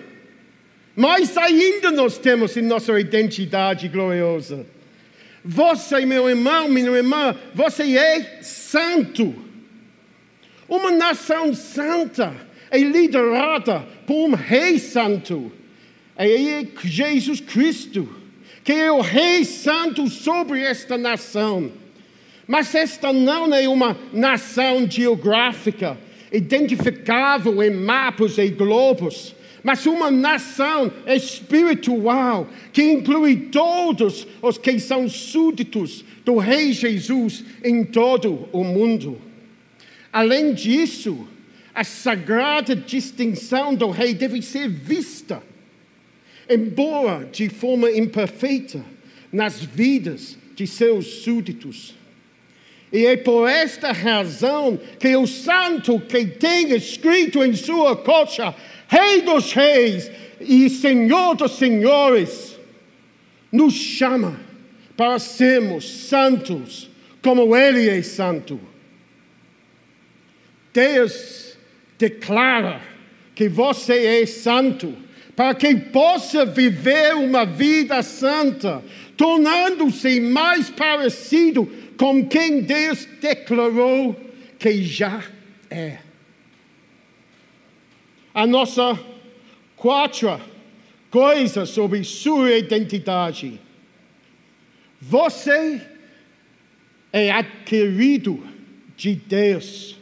mais 0.99 1.37
ainda 1.37 1.91
nós 1.91 2.17
temos 2.17 2.57
em 2.57 2.61
nossa 2.61 2.99
identidade 2.99 3.87
gloriosa. 3.87 4.65
Você, 5.45 6.05
meu 6.05 6.29
irmão, 6.29 6.67
minha 6.67 6.91
irmã, 6.91 7.33
você 7.55 7.97
é 7.97 8.39
santo. 8.41 9.33
Uma 10.67 10.91
nação 10.91 11.53
santa 11.53 12.35
é 12.69 12.79
liderada 12.79 13.79
por 14.05 14.27
um 14.27 14.35
rei 14.35 14.77
santo. 14.77 15.49
É 16.17 16.67
Jesus 16.83 17.39
Cristo, 17.39 18.09
que 18.61 18.73
é 18.73 18.91
o 18.91 18.99
rei 18.99 19.45
santo 19.45 20.05
sobre 20.09 20.59
esta 20.61 20.97
nação. 20.97 21.71
Mas 22.45 22.75
esta 22.75 23.13
não 23.13 23.53
é 23.53 23.69
uma 23.69 23.97
nação 24.11 24.85
geográfica, 24.85 25.97
identificável 26.29 27.63
em 27.63 27.71
mapas 27.71 28.37
e 28.37 28.49
globos 28.49 29.38
mas 29.69 29.85
uma 29.85 30.09
nação 30.09 30.91
espiritual 31.05 32.49
que 32.73 32.81
inclui 32.81 33.35
todos 33.51 34.25
os 34.41 34.57
que 34.57 34.79
são 34.79 35.07
súditos 35.07 36.03
do 36.25 36.37
Rei 36.37 36.73
Jesus 36.73 37.45
em 37.63 37.83
todo 37.83 38.49
o 38.51 38.63
mundo. 38.63 39.21
Além 40.11 40.55
disso, 40.55 41.27
a 41.71 41.83
sagrada 41.83 42.75
distinção 42.75 43.75
do 43.75 43.91
Rei 43.91 44.15
deve 44.15 44.41
ser 44.41 44.67
vista, 44.67 45.43
embora 46.49 47.29
de 47.31 47.47
forma 47.47 47.91
imperfeita, 47.91 48.83
nas 49.31 49.61
vidas 49.61 50.35
de 50.55 50.65
seus 50.65 51.21
súditos. 51.21 51.93
E 52.91 53.05
é 53.05 53.15
por 53.15 53.47
esta 53.47 53.91
razão 53.91 54.79
que 54.99 55.15
o 55.15 55.27
santo 55.27 55.99
que 55.99 56.25
tem 56.25 56.71
escrito 56.71 57.43
em 57.43 57.53
sua 57.53 57.95
coxa 57.95 58.55
Rei 58.89 59.21
dos 59.21 59.53
Reis 59.53 60.09
e 60.41 60.67
Senhor 60.67 61.35
dos 61.35 61.57
Senhores, 61.57 62.57
nos 63.51 63.75
chama 63.75 64.39
para 64.97 65.19
sermos 65.19 65.87
santos 66.07 66.89
como 67.21 67.55
Ele 67.55 67.87
é 67.87 68.01
santo. 68.01 68.59
Deus 70.73 71.55
declara 71.99 72.81
que 73.35 73.47
você 73.47 74.21
é 74.21 74.25
santo 74.25 74.95
para 75.35 75.53
que 75.53 75.75
possa 75.75 76.43
viver 76.43 77.15
uma 77.15 77.45
vida 77.45 78.01
santa, 78.01 78.83
tornando-se 79.15 80.19
mais 80.19 80.69
parecido 80.71 81.69
com 81.95 82.25
quem 82.25 82.61
Deus 82.61 83.07
declarou 83.21 84.19
que 84.57 84.83
já 84.83 85.23
é 85.69 86.08
a 88.33 88.45
nossa 88.45 88.99
quarta 89.75 90.39
coisa 91.09 91.65
sobre 91.65 92.03
sua 92.03 92.51
identidade. 92.51 93.59
Você 95.01 95.81
é 97.11 97.31
adquirido 97.31 98.43
de 98.95 99.15
Deus. 99.15 99.97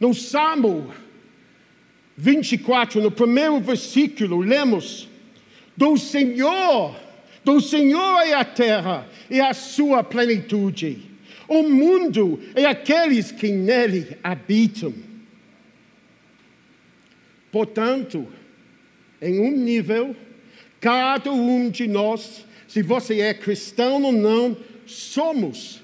No 0.00 0.12
Salmo 0.12 0.92
24, 2.16 3.00
no 3.00 3.10
primeiro 3.10 3.60
versículo, 3.60 4.40
lemos: 4.40 5.08
do 5.76 5.96
Senhor. 5.96 6.96
Do 7.44 7.60
Senhor 7.60 8.20
é 8.20 8.34
a 8.34 8.44
terra 8.44 9.06
e 9.28 9.40
a 9.40 9.52
sua 9.52 10.04
plenitude. 10.04 11.10
O 11.48 11.64
mundo 11.64 12.40
e 12.56 12.64
aqueles 12.64 13.32
que 13.32 13.50
nele 13.50 14.16
habitam. 14.22 14.94
Portanto, 17.52 18.26
em 19.20 19.38
um 19.38 19.52
nível, 19.52 20.16
cada 20.80 21.30
um 21.30 21.70
de 21.70 21.86
nós, 21.86 22.46
se 22.66 22.82
você 22.82 23.20
é 23.20 23.34
cristão 23.34 24.02
ou 24.02 24.10
não, 24.10 24.56
somos 24.86 25.80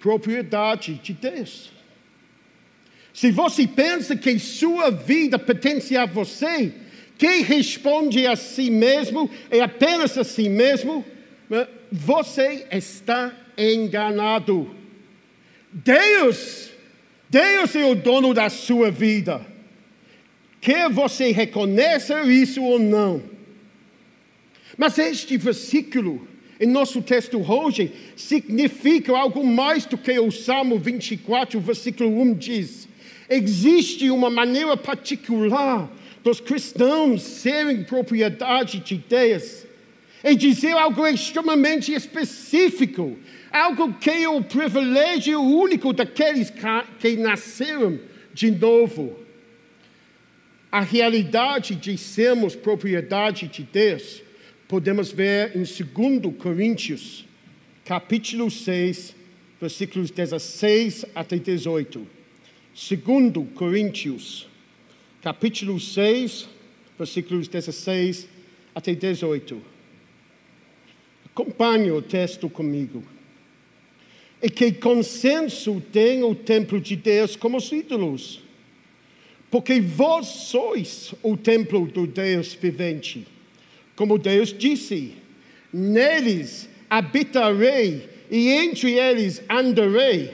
propriedade 0.00 0.94
de 0.94 1.12
Deus. 1.12 1.70
Se 3.12 3.30
você 3.30 3.66
pensa 3.66 4.16
que 4.16 4.38
sua 4.38 4.90
vida 4.90 5.38
pertence 5.38 5.94
a 5.94 6.06
você, 6.06 6.72
quem 7.18 7.42
responde 7.42 8.26
a 8.26 8.34
si 8.34 8.70
mesmo 8.70 9.30
é 9.50 9.60
apenas 9.60 10.16
a 10.16 10.24
si 10.24 10.48
mesmo, 10.48 11.04
né, 11.50 11.68
você 11.92 12.66
está 12.72 13.30
enganado. 13.58 14.74
Deus, 15.70 16.70
Deus 17.28 17.76
é 17.76 17.84
o 17.84 17.94
dono 17.94 18.32
da 18.32 18.48
sua 18.48 18.90
vida. 18.90 19.49
Quer 20.60 20.90
você 20.90 21.32
reconheça 21.32 22.20
isso 22.22 22.62
ou 22.62 22.78
não. 22.78 23.22
Mas 24.76 24.98
este 24.98 25.36
versículo, 25.36 26.26
em 26.60 26.66
nosso 26.66 27.00
texto 27.00 27.40
hoje, 27.40 27.92
significa 28.14 29.16
algo 29.16 29.44
mais 29.44 29.86
do 29.86 29.96
que 29.96 30.18
o 30.18 30.30
Salmo 30.30 30.78
24, 30.78 31.58
versículo 31.60 32.20
1 32.20 32.34
diz. 32.34 32.88
Existe 33.28 34.10
uma 34.10 34.28
maneira 34.28 34.76
particular 34.76 35.90
dos 36.22 36.40
cristãos 36.40 37.22
serem 37.22 37.84
propriedade 37.84 38.80
de 38.80 38.96
Deus. 38.96 39.64
E 40.22 40.34
dizer 40.34 40.72
algo 40.72 41.06
extremamente 41.06 41.94
específico, 41.94 43.16
algo 43.50 43.94
que 43.94 44.10
é 44.10 44.28
o 44.28 44.42
privilégio 44.42 45.40
único 45.40 45.94
daqueles 45.94 46.52
que 46.98 47.16
nasceram 47.16 47.98
de 48.34 48.50
novo 48.50 49.16
a 50.70 50.80
realidade 50.80 51.74
de 51.74 51.98
sermos 51.98 52.54
propriedade 52.54 53.48
de 53.48 53.64
Deus, 53.64 54.22
podemos 54.68 55.10
ver 55.10 55.56
em 55.56 55.62
2 55.62 56.36
Coríntios, 56.38 57.24
capítulo 57.84 58.50
6, 58.50 59.16
versículos 59.60 60.10
16 60.10 61.06
até 61.14 61.36
18. 61.36 62.06
2 62.72 63.48
Coríntios, 63.54 64.48
capítulo 65.20 65.80
6, 65.80 66.48
versículos 66.96 67.48
16 67.48 68.28
até 68.72 68.94
18. 68.94 69.60
Acompanhe 71.26 71.90
o 71.90 72.00
texto 72.00 72.48
comigo. 72.48 73.02
E 74.40 74.48
que 74.48 74.72
consenso 74.72 75.82
tem 75.92 76.22
o 76.22 76.34
templo 76.34 76.80
de 76.80 76.94
Deus 76.94 77.34
como 77.34 77.58
os 77.58 77.70
ídolos? 77.72 78.40
Porque 79.50 79.80
vós 79.80 80.26
sois 80.26 81.12
o 81.22 81.36
templo 81.36 81.86
do 81.86 82.06
Deus 82.06 82.54
vivente. 82.54 83.26
Como 83.96 84.16
Deus 84.16 84.54
disse: 84.56 85.14
neles 85.72 86.68
habitarei 86.88 88.08
e 88.30 88.48
entre 88.48 88.92
eles 88.92 89.42
andarei, 89.50 90.30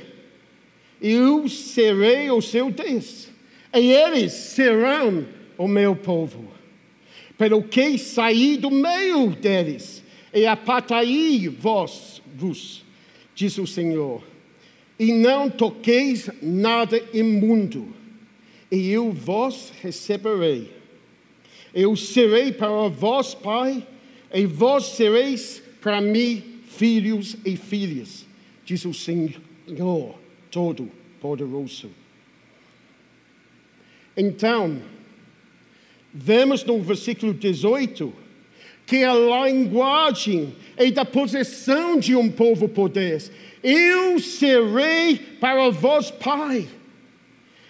e 1.01 1.13
eu 1.13 1.49
serei 1.49 2.31
o 2.31 2.43
seu 2.43 2.71
Deus, 2.71 3.29
e 3.75 3.91
eles 3.91 4.33
serão 4.33 5.27
o 5.57 5.67
meu 5.67 5.97
povo. 5.97 6.55
Pelo 7.39 7.63
que 7.63 7.99
saí 7.99 8.57
do 8.57 8.71
meio 8.71 9.31
deles, 9.31 10.03
e 10.33 10.47
apartai 10.47 11.49
vós 11.49 12.23
vos, 12.35 12.85
diz 13.35 13.57
o 13.57 13.67
Senhor, 13.67 14.23
e 14.99 15.13
não 15.13 15.49
toqueis 15.49 16.31
nada 16.43 17.03
imundo 17.13 17.96
e 18.77 18.93
eu 18.93 19.11
vos 19.11 19.73
receberei. 19.81 20.71
Eu 21.75 21.97
serei 21.97 22.53
para 22.53 22.89
vós 22.89 23.35
pai, 23.35 23.87
e 24.33 24.45
vós 24.45 24.85
sereis 24.85 25.63
para 25.81 26.01
mim 26.01 26.61
filhos 26.67 27.37
e 27.45 27.57
filhas, 27.57 28.27
diz 28.67 28.85
o 28.85 28.93
Senhor 28.93 30.15
Todo-Poderoso. 30.51 31.91
Então, 34.15 34.83
vemos 36.13 36.63
no 36.65 36.81
versículo 36.83 37.33
18 37.33 38.13
que 38.87 39.03
a 39.05 39.15
linguagem 39.49 40.55
é 40.77 40.91
da 40.91 41.05
possessão 41.05 41.99
de 41.99 42.15
um 42.15 42.31
povo 42.31 42.69
por 42.69 42.89
Deus. 42.89 43.31
Eu 43.63 44.21
serei 44.21 45.17
para 45.17 45.71
vós 45.71 46.11
pai 46.11 46.69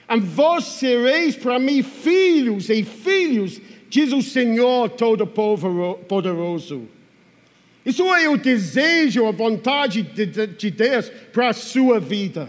e 0.09 0.21
vós 0.21 0.65
sereis 0.65 1.35
para 1.37 1.59
mim 1.59 1.83
filhos 1.83 2.71
e 2.71 2.85
filhos, 2.85 3.61
diz 3.89 4.13
o 4.13 4.23
Senhor 4.23 4.91
Todo-Poderoso. 4.91 6.89
Isso 7.85 8.13
é 8.15 8.29
o 8.29 8.37
desejo, 8.37 9.27
a 9.27 9.31
vontade 9.33 10.03
de 10.03 10.71
Deus 10.71 11.09
para 11.33 11.51
a 11.51 11.53
sua 11.53 12.01
vida. 12.01 12.49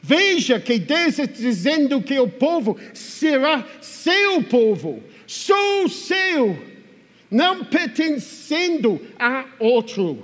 Veja 0.00 0.60
que 0.60 0.78
Deus 0.78 1.18
está 1.18 1.26
dizendo 1.26 2.00
que 2.00 2.18
o 2.18 2.28
povo 2.28 2.78
será 2.94 3.66
seu 3.80 4.42
povo, 4.44 5.02
sou 5.26 5.88
seu, 5.88 6.56
não 7.30 7.64
pertencendo 7.64 9.00
a 9.18 9.44
outro. 9.58 10.22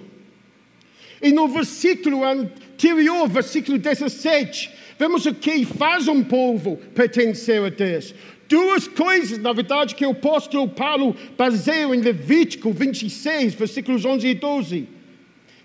E 1.21 1.33
no 1.33 1.49
versículo 1.49 2.25
anterior, 2.25 3.29
versículo 3.29 3.77
17, 3.77 4.71
Vemos 5.03 5.27
o 5.27 5.35
que 5.35 5.65
faz 5.65 6.07
um 6.07 6.23
povo 6.23 6.77
pertencer 6.95 7.61
a 7.61 7.69
Deus. 7.69 8.15
Duas 8.49 8.87
coisas, 8.87 9.37
na 9.37 9.53
verdade, 9.53 9.97
que 9.97 10.07
o 10.07 10.13
apóstolo 10.13 10.69
Paulo 10.69 11.17
baseia 11.37 11.93
em 11.93 12.01
Levítico 12.01 12.71
26, 12.71 13.55
versículos 13.55 14.05
11 14.05 14.29
e 14.29 14.35
12. 14.35 14.89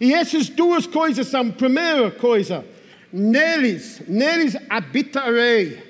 E 0.02 0.12
essas 0.12 0.50
duas 0.50 0.88
coisas 0.88 1.28
são, 1.28 1.52
primeira 1.52 2.10
coisa, 2.10 2.66
neles, 3.14 4.02
neles 4.08 4.58
habitarei. 4.68 5.84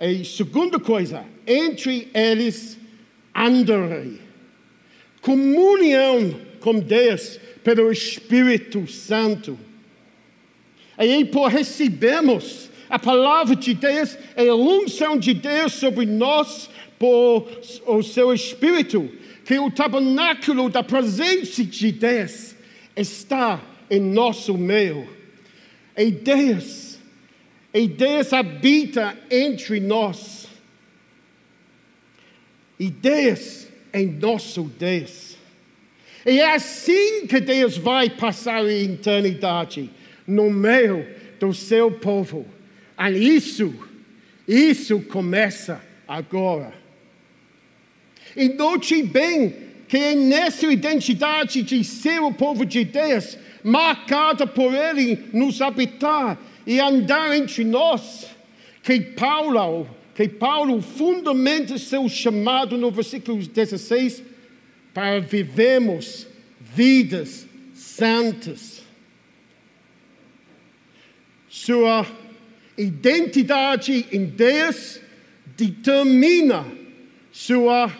E 0.00 0.24
segunda 0.24 0.78
coisa, 0.78 1.24
entre 1.44 2.06
eles 2.14 2.78
andarei. 3.34 4.20
Comunhão 5.20 6.40
com 6.60 6.78
Deus 6.78 7.40
pelo 7.64 7.90
Espírito 7.90 8.86
Santo. 8.86 9.58
E 11.00 11.24
por 11.24 11.48
recebermos 11.48 12.68
a 12.90 12.98
palavra 12.98 13.56
de 13.56 13.72
Deus 13.72 14.18
e 14.36 14.48
a 14.48 14.54
unção 14.54 15.16
de 15.16 15.32
Deus 15.32 15.72
sobre 15.72 16.04
nós 16.04 16.68
por 16.98 17.48
o 17.86 18.02
seu 18.02 18.34
Espírito, 18.34 19.10
que 19.46 19.58
o 19.58 19.70
tabernáculo 19.70 20.68
da 20.68 20.82
presença 20.82 21.64
de 21.64 21.90
Deus 21.90 22.54
está 22.94 23.62
em 23.88 24.00
nosso 24.00 24.58
meio. 24.58 25.08
E 25.96 26.10
Deus, 26.10 26.98
e 27.72 27.88
Deus 27.88 28.32
habita 28.32 29.16
entre 29.30 29.80
nós. 29.80 30.46
E 32.78 32.90
Deus 32.90 33.66
é 33.92 34.02
nosso 34.02 34.64
Deus. 34.64 35.36
E 36.26 36.38
é 36.38 36.54
assim 36.54 37.26
que 37.26 37.40
Deus 37.40 37.78
vai 37.78 38.10
passar 38.10 38.64
a 38.64 38.72
eternidade 38.72 39.90
no 40.30 40.48
meio 40.48 41.06
do 41.38 41.52
seu 41.52 41.90
povo. 41.90 42.46
E 42.98 43.36
isso, 43.36 43.74
isso 44.46 45.00
começa 45.00 45.82
agora. 46.06 46.72
E 48.36 48.48
note 48.50 49.02
bem 49.02 49.54
que 49.88 49.96
é 49.96 50.14
nessa 50.14 50.66
identidade 50.66 51.62
de 51.62 51.82
ser 51.82 52.20
o 52.20 52.32
povo 52.32 52.64
de 52.64 52.84
Deus, 52.84 53.36
marcada 53.64 54.46
por 54.46 54.72
Ele 54.72 55.18
nos 55.32 55.60
habitar 55.60 56.38
e 56.64 56.78
andar 56.78 57.36
entre 57.36 57.64
nós, 57.64 58.26
que 58.84 59.00
Paulo, 59.00 59.88
que 60.14 60.28
Paulo 60.28 60.80
fundamenta 60.80 61.76
seu 61.76 62.08
chamado 62.08 62.78
no 62.78 62.90
versículo 62.92 63.42
16 63.44 64.22
para 64.94 65.18
vivermos 65.18 66.26
vidas 66.60 67.46
santas 67.74 68.79
sua 71.50 72.06
identidade 72.78 74.06
em 74.10 74.24
Deus 74.24 75.00
determina 75.56 76.64
sua 77.30 77.92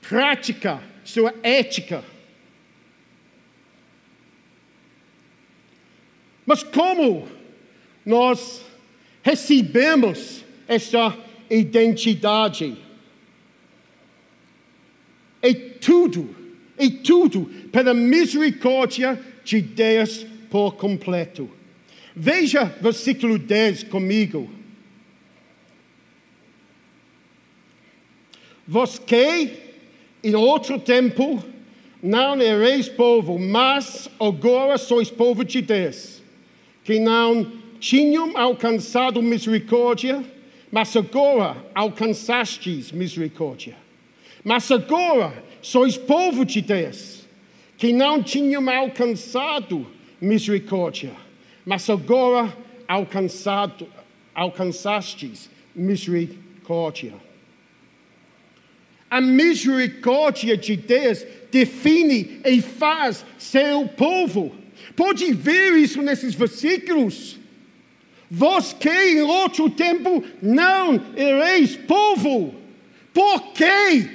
prática, 0.00 0.80
sua 1.02 1.34
ética. 1.42 2.04
Mas 6.46 6.62
como 6.62 7.26
nós 8.04 8.64
recebemos 9.24 10.44
essa 10.68 11.16
identidade? 11.50 12.86
é 15.46 15.54
tudo, 15.54 16.34
é 16.76 16.88
tudo 16.90 17.46
pela 17.70 17.94
misericórdia 17.94 19.20
de 19.44 19.60
Deus 19.60 20.26
por 20.50 20.74
completo. 20.74 21.48
Veja 22.18 22.64
versículo 22.80 23.38
10 23.38 23.82
comigo. 23.84 24.50
Vós 28.66 28.98
que, 28.98 29.50
em 30.24 30.34
outro 30.34 30.80
tempo, 30.80 31.44
não 32.02 32.40
ereis 32.40 32.88
povo, 32.88 33.38
mas 33.38 34.08
agora 34.18 34.78
sois 34.78 35.10
povo 35.10 35.44
de 35.44 35.60
Deus, 35.60 36.22
que 36.82 36.98
não 36.98 37.52
tinham 37.78 38.34
alcançado 38.34 39.20
misericórdia, 39.20 40.24
mas 40.72 40.96
agora 40.96 41.54
alcançastes 41.74 42.92
misericórdia. 42.92 43.76
Mas 44.42 44.70
agora 44.70 45.44
sois 45.60 45.98
povo 45.98 46.46
de 46.46 46.62
Deus, 46.62 47.26
que 47.76 47.92
não 47.92 48.22
tinham 48.22 48.70
alcançado 48.70 49.86
misericórdia, 50.18 51.12
mas 51.66 51.90
agora 51.90 52.56
alcançado, 52.86 53.88
alcançastes 54.32 55.50
misericórdia. 55.74 57.12
A 59.10 59.20
misericórdia 59.20 60.56
de 60.56 60.76
Deus 60.76 61.24
define 61.50 62.40
e 62.44 62.62
faz 62.62 63.24
seu 63.36 63.88
povo. 63.88 64.54
Pode 64.94 65.32
ver 65.32 65.72
isso 65.72 66.00
nesses 66.02 66.34
versículos. 66.34 67.36
Vós 68.30 68.72
que 68.72 68.88
em 68.88 69.22
outro 69.22 69.68
tempo 69.68 70.22
não 70.40 71.00
ereis 71.16 71.76
povo. 71.76 72.54
Por 73.12 73.52
quê? 73.52 74.08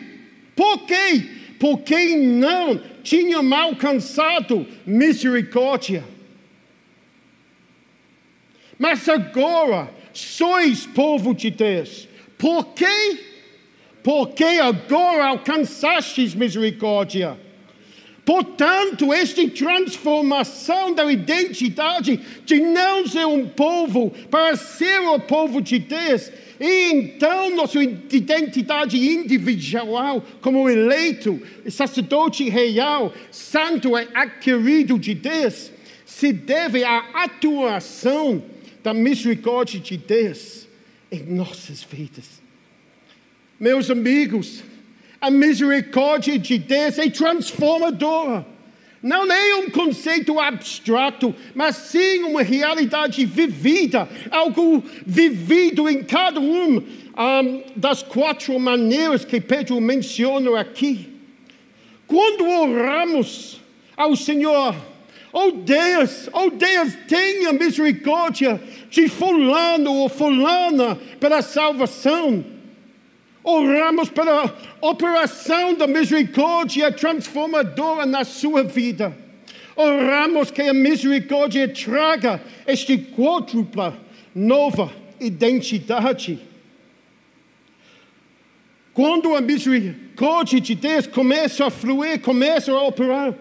Por 0.55 0.85
quê? 0.85 1.25
Porque 1.59 2.15
não 2.15 2.81
tinham 3.03 3.53
alcançado 3.53 4.65
misericórdia. 4.85 6.03
Mas 8.81 9.07
agora 9.07 9.93
sois 10.11 10.85
povo 10.87 11.33
de 11.33 11.51
Deus. 11.51 12.09
Por 12.37 12.73
quê? 12.73 13.31
porque 14.03 14.43
agora 14.43 15.27
alcançastes 15.27 16.33
misericórdia. 16.33 17.37
Portanto, 18.23 19.11
esta 19.11 19.47
transformação 19.49 20.93
da 20.93 21.11
identidade 21.11 22.19
de 22.45 22.59
não 22.59 23.05
ser 23.07 23.25
um 23.25 23.47
povo 23.47 24.11
para 24.29 24.55
ser 24.55 24.99
o 24.99 25.19
povo 25.19 25.59
de 25.59 25.79
Deus, 25.79 26.31
e 26.59 26.91
então 26.91 27.55
nossa 27.55 27.81
identidade 27.83 28.97
individual 28.97 30.23
como 30.39 30.69
eleito, 30.69 31.41
sacerdote 31.67 32.47
real, 32.47 33.11
santo 33.31 33.97
e 33.97 34.07
adquirido 34.13 34.99
de 34.99 35.15
Deus, 35.15 35.71
se 36.05 36.31
deve 36.31 36.83
à 36.83 36.99
atuação 37.23 38.43
da 38.83 38.93
misericórdia 38.93 39.79
de 39.79 39.97
Deus 39.97 40.67
em 41.11 41.23
nossas 41.23 41.83
vidas. 41.83 42.41
Meus 43.59 43.89
amigos, 43.91 44.63
a 45.19 45.29
misericórdia 45.29 46.39
de 46.39 46.57
Deus 46.57 46.97
é 46.97 47.09
transformadora. 47.09 48.45
Não 49.03 49.31
é 49.31 49.55
um 49.55 49.69
conceito 49.69 50.39
abstrato, 50.39 51.33
mas 51.55 51.75
sim 51.75 52.19
uma 52.23 52.43
realidade 52.43 53.25
vivida, 53.25 54.07
algo 54.29 54.83
vivido 55.05 55.89
em 55.89 56.03
cada 56.03 56.39
um, 56.39 56.77
um 56.77 57.63
das 57.75 58.03
quatro 58.03 58.59
maneiras 58.59 59.25
que 59.25 59.41
Pedro 59.41 59.81
menciona 59.81 60.59
aqui. 60.59 61.09
Quando 62.05 62.47
oramos 62.47 63.59
ao 63.97 64.15
Senhor, 64.15 64.75
oh 65.33 65.51
Deus, 65.51 66.29
oh 66.33 66.49
Deus, 66.49 66.95
tenha 67.07 67.53
misericórdia 67.53 68.61
de 68.89 69.07
fulano 69.07 69.93
ou 69.93 70.09
fulana 70.09 70.95
pela 71.19 71.41
salvação. 71.41 72.43
Oramos 73.43 74.09
pela 74.09 74.55
operação 74.81 75.73
da 75.73 75.87
misericórdia 75.87 76.91
transformadora 76.91 78.05
na 78.05 78.23
sua 78.23 78.63
vida. 78.63 79.17
Oramos 79.75 80.51
que 80.51 80.61
a 80.61 80.73
misericórdia 80.73 81.67
traga 81.67 82.41
este 82.67 82.97
quádrupla 82.97 83.97
nova 84.35 84.91
identidade. 85.19 86.39
Quando 88.93 89.35
a 89.35 89.41
misericórdia 89.41 90.59
de 90.59 90.75
Deus 90.75 91.07
começa 91.07 91.65
a 91.65 91.69
fluir, 91.69 92.19
começa 92.21 92.71
a 92.71 92.83
operar, 92.83 93.33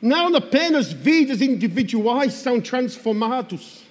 não 0.00 0.34
apenas 0.34 0.92
vidas 0.92 1.40
individuais 1.40 2.34
são 2.34 2.60
transformadas, 2.60 3.82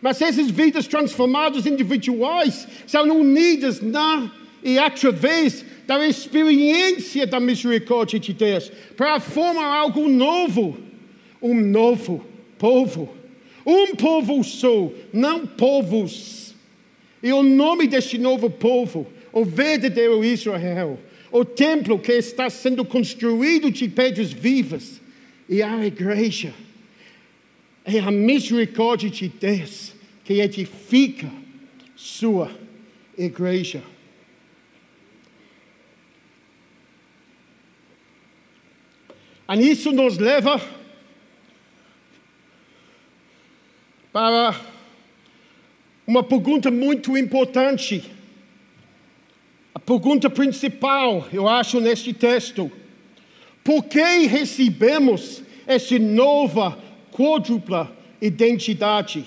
mas 0.00 0.22
essas 0.22 0.50
vidas 0.50 0.86
transformadas 0.86 1.66
individuais 1.66 2.66
são 2.86 3.08
unidas 3.10 3.80
na 3.80 4.30
e 4.62 4.78
através 4.78 5.64
da 5.86 6.06
experiência 6.06 7.26
da 7.26 7.40
misericórdia 7.40 8.18
de 8.18 8.32
Deus, 8.32 8.70
para 8.96 9.18
formar 9.18 9.74
algo 9.74 10.08
novo, 10.08 10.78
um 11.42 11.54
novo 11.54 12.24
povo. 12.58 13.16
Um 13.64 13.94
povo 13.94 14.42
só, 14.42 14.90
não 15.12 15.46
povos. 15.46 16.54
E 17.22 17.32
o 17.32 17.42
nome 17.42 17.86
deste 17.86 18.18
novo 18.18 18.48
povo, 18.48 19.06
o 19.32 19.44
verdadeiro 19.44 20.24
Israel, 20.24 20.98
o 21.30 21.44
templo 21.44 21.98
que 21.98 22.12
está 22.12 22.48
sendo 22.48 22.84
construído 22.84 23.70
de 23.70 23.88
pedras 23.88 24.32
vivas, 24.32 25.00
e 25.50 25.62
a 25.64 25.84
igreja. 25.84 26.54
É 27.84 27.98
a 27.98 28.10
misericórdia 28.12 29.10
de 29.10 29.28
Deus 29.28 29.92
que 30.24 30.34
edifica 30.34 31.28
sua 31.96 32.56
igreja. 33.18 33.82
E 39.52 39.70
isso 39.70 39.90
nos 39.90 40.16
leva 40.16 40.60
para 44.12 44.54
uma 46.06 46.22
pergunta 46.22 46.70
muito 46.70 47.18
importante. 47.18 48.08
A 49.74 49.80
pergunta 49.80 50.30
principal, 50.30 51.26
eu 51.32 51.48
acho, 51.48 51.80
neste 51.80 52.12
texto: 52.12 52.70
por 53.62 53.84
que 53.84 54.26
recebemos 54.26 55.42
essa 55.66 55.98
nova 55.98 56.78
quádrupla 57.12 57.94
identidade? 58.20 59.24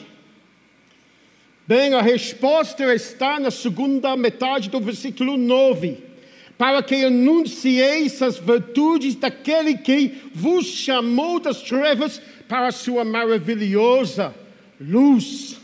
Bem, 1.68 1.94
a 1.94 2.02
resposta 2.02 2.94
está 2.94 3.40
na 3.40 3.50
segunda 3.50 4.18
metade 4.18 4.70
do 4.70 4.80
versículo 4.80 5.38
9 5.38 6.14
para 6.58 6.84
que 6.84 7.06
anuncieis 7.06 8.22
as 8.22 8.38
virtudes 8.38 9.16
daquele 9.16 9.78
que 9.78 10.30
vos 10.34 10.66
chamou 10.66 11.40
das 11.40 11.62
trevas 11.62 12.22
para 12.48 12.68
a 12.68 12.72
sua 12.72 13.04
maravilhosa 13.04 14.34
luz. 14.80 15.60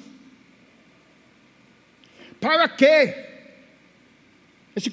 Para 2.39 2.67
quê? 2.69 3.13
Essa 4.75 4.89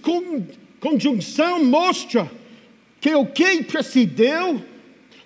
conjunção 0.81 1.65
mostra 1.65 2.31
que 3.07 3.15
o 3.15 3.25
que 3.25 3.63
precedeu 3.63 4.61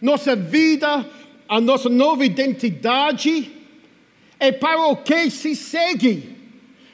nossa 0.02 0.36
vida, 0.36 1.08
a 1.48 1.58
nossa 1.62 1.88
nova 1.88 2.26
identidade, 2.26 3.50
é 4.38 4.52
para 4.52 4.88
o 4.88 4.96
que 4.96 5.30
se 5.30 5.56
segue. 5.56 6.36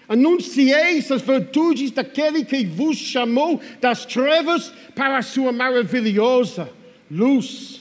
Anuncieis 0.09 1.11
as 1.11 1.23
virtudes 1.23 1.91
daquele 1.91 2.45
que 2.45 2.65
vos 2.65 2.97
chamou 2.97 3.61
das 3.81 4.07
trevas 4.07 4.73
para 4.95 5.19
a 5.19 5.23
sua 5.23 5.51
maravilhosa 5.51 6.71
luz. 7.11 7.81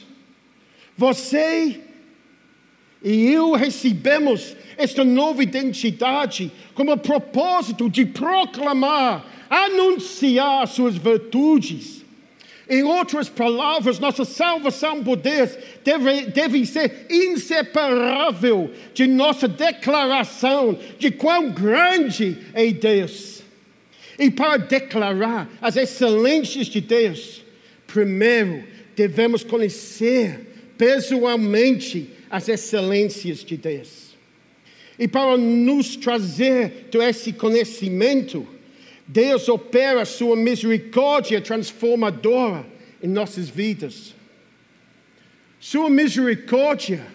Você 0.98 1.80
e 3.04 3.28
eu 3.28 3.52
recebemos 3.52 4.58
esta 4.78 5.04
nova 5.04 5.44
identidade 5.44 6.52
como 6.74 6.98
propósito 6.98 7.88
de 7.88 8.04
proclamar, 8.04 9.24
anunciar 9.48 10.68
suas 10.68 10.98
virtudes 10.98 12.04
em 12.70 12.84
outras 12.84 13.30
palavras, 13.30 14.00
nossa 14.00 14.26
salvação 14.26 15.04
por 15.04 15.18
Deus 15.18 15.52
deve, 15.84 16.26
deve 16.28 16.66
ser 16.66 17.06
inseparável 17.10 18.72
de 18.94 19.06
nossa 19.06 19.48
declaração 19.48 20.78
de 20.98 21.12
quão 21.12 21.52
grande 21.52 22.38
é 22.54 22.66
Deus. 22.72 23.44
E 24.18 24.32
para 24.32 24.58
declarar 24.58 25.50
as 25.62 25.76
excelências 25.76 26.68
de 26.68 26.82
Deus, 26.82 27.44
primeiro 27.86 28.64
devemos 28.96 29.44
conhecer 29.44 30.74
pessoalmente 30.78 32.10
as 32.30 32.50
excelências 32.50 33.44
de 33.44 33.58
Deus. 33.58 34.16
E 34.98 35.08
para 35.08 35.38
nos 35.38 35.96
trazer 35.98 36.88
esse 36.94 37.34
conhecimento, 37.34 38.48
Deus 39.08 39.48
opera 39.48 40.04
sua 40.06 40.36
misericórdia 40.36 41.40
transformadora 41.40 42.66
em 43.02 43.08
nossas 43.08 43.50
vidas. 43.50 44.16
Sua 45.60 45.90
misericórdia 45.90 47.06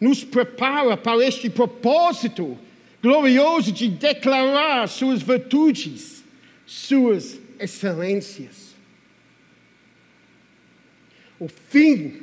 nos 0.00 0.24
prepara 0.24 0.96
para 0.96 1.24
este 1.24 1.48
propósito 1.48 2.58
glorioso 3.00 3.70
de 3.72 3.88
declarar 3.88 4.88
suas 4.88 5.22
virtudes, 5.22 6.24
suas 6.66 7.38
excelências. 7.58 8.74
O 11.38 11.48
fim 11.48 12.22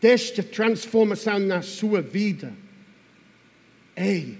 desta 0.00 0.42
transformação 0.42 1.38
na 1.38 1.62
sua 1.62 2.02
vida 2.02 2.52
é 3.96 4.34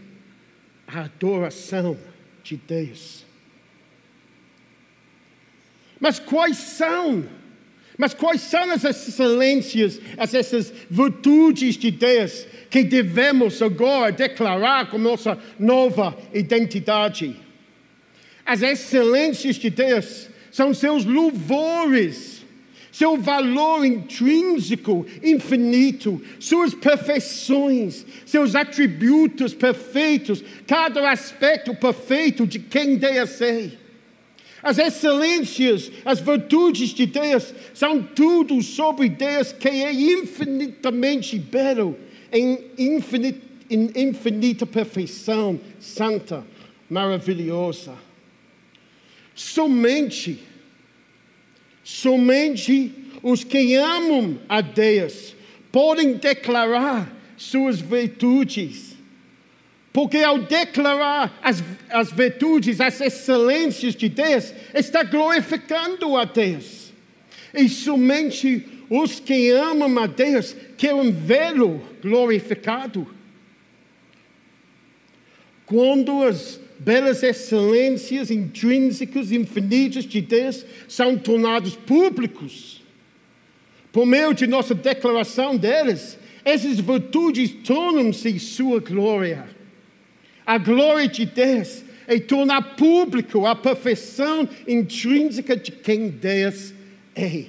a 0.87 1.03
adoração 1.03 1.99
de 2.43 2.57
Deus. 2.57 3.22
Mas 6.03 6.19
quais 6.19 6.57
são? 6.57 7.25
Mas 7.97 8.13
quais 8.13 8.41
são 8.41 8.73
as 8.73 8.83
excelências, 8.83 10.01
as 10.19 10.35
essas 10.35 10.73
virtudes 10.91 11.77
de 11.77 11.93
Deus 11.93 12.45
que 12.69 12.83
devemos 12.83 13.63
agora 13.63 14.11
declarar 14.11 14.91
como 14.91 15.05
nossa 15.05 15.39
nova 15.61 16.19
identidade? 16.35 17.37
As 18.45 18.63
excelências 18.63 19.55
de 19.55 19.71
Deus 19.71 20.29
são 20.51 20.75
seus 20.75 21.05
louvores, 21.05 22.45
seu 22.91 23.17
valor 23.17 23.85
intrínseco, 23.85 25.07
infinito, 25.23 26.21
suas 26.41 26.75
perfeições, 26.75 28.05
seus 28.27 28.57
atributos 28.57 29.55
perfeitos, 29.55 30.43
cada 30.67 31.09
aspecto 31.13 31.73
perfeito 31.77 32.45
de 32.45 32.59
quem 32.59 32.97
Deus 32.97 33.41
é. 33.41 33.82
As 34.63 34.79
excelências, 34.79 35.91
as 36.05 36.21
virtudes 36.21 36.91
de 36.91 37.07
Deus 37.07 37.53
são 37.75 38.03
tudo 38.03 38.63
sobre 38.63 39.09
Deus 39.09 39.53
que 39.53 39.69
é 39.69 39.93
infinitamente 39.93 41.37
belo, 41.39 41.99
em 42.31 42.71
infinita, 42.79 43.41
em 43.69 43.91
infinita 43.97 44.65
perfeição, 44.65 45.59
santa, 45.81 46.47
maravilhosa. 46.89 47.95
Somente, 49.35 50.39
somente 51.83 52.93
os 53.23 53.43
que 53.43 53.75
amam 53.75 54.39
a 54.49 54.61
Deus 54.61 55.35
podem 55.73 56.15
declarar 56.15 57.13
suas 57.37 57.81
virtudes 57.81 58.92
porque 59.93 60.19
ao 60.19 60.39
declarar 60.39 61.39
as, 61.43 61.63
as 61.91 62.11
virtudes, 62.11 62.81
as 62.81 63.01
excelências 63.01 63.95
de 63.95 64.09
Deus, 64.09 64.55
está 64.73 65.03
glorificando 65.03 66.17
a 66.17 66.25
Deus. 66.25 66.93
E 67.53 67.69
somente 67.69 68.67
os 68.89 69.21
que 69.21 69.51
amam 69.51 69.99
a 69.99 70.07
Deus 70.07 70.57
querem 70.79 71.13
vê-lo 71.13 71.83
glorificado. 72.01 73.07
Quando 75.67 76.23
as 76.23 76.59
belas 76.79 77.23
excelências 77.23 78.31
intrínsecas, 78.31 79.31
infinitas 79.31 80.05
de 80.05 80.21
Deus 80.21 80.65
são 80.89 81.19
tornados 81.19 81.77
públicos, 81.77 82.83
por 83.93 84.07
meio 84.07 84.33
de 84.33 84.47
nossa 84.47 84.75
declaração 84.75 85.57
deles, 85.57 86.19
essas 86.45 86.81
virtudes 86.81 87.51
tornam-se 87.63 88.39
sua 88.39 88.81
glória. 88.81 89.49
A 90.45 90.59
glória 90.59 91.09
de 91.09 91.25
Deus 91.25 91.85
é 92.07 92.19
tornar 92.19 92.77
público 92.77 93.47
a 93.47 93.55
perfeição 93.55 94.49
intrínseca 94.67 95.57
de 95.57 95.71
quem 95.71 96.09
Deus 96.09 96.75
é, 97.15 97.47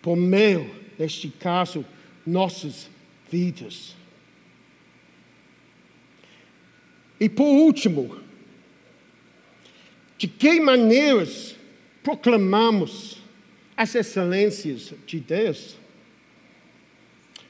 por 0.00 0.16
meio, 0.16 0.70
neste 0.98 1.28
caso, 1.28 1.84
nossas 2.26 2.88
vidas. 3.30 3.94
E 7.20 7.28
por 7.28 7.44
último, 7.44 8.16
de 10.18 10.26
que 10.26 10.60
maneiras 10.60 11.54
proclamamos 12.02 13.18
as 13.76 13.94
excelências 13.94 14.92
de 15.06 15.20
Deus? 15.20 15.76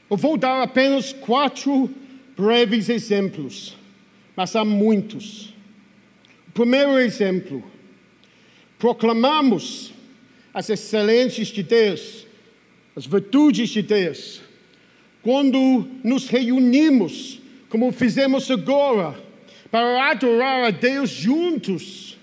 Eu 0.09 0.17
vou 0.17 0.37
dar 0.37 0.61
apenas 0.61 1.13
quatro 1.13 1.89
breves 2.35 2.89
exemplos 2.89 3.75
mas 4.35 4.55
há 4.55 4.65
muitos. 4.65 5.53
O 6.47 6.51
primeiro 6.53 6.99
exemplo: 6.99 7.63
proclamamos 8.77 9.93
as 10.53 10.69
excelências 10.69 11.47
de 11.47 11.63
Deus, 11.63 12.27
as 12.95 13.05
virtudes 13.05 13.69
de 13.69 13.81
Deus, 13.81 14.41
quando 15.21 15.87
nos 16.03 16.27
reunimos, 16.27 17.41
como 17.69 17.91
fizemos 17.91 18.51
agora, 18.51 19.15
para 19.71 20.11
adorar 20.11 20.65
a 20.65 20.69
Deus 20.69 21.09
juntos. 21.09 22.19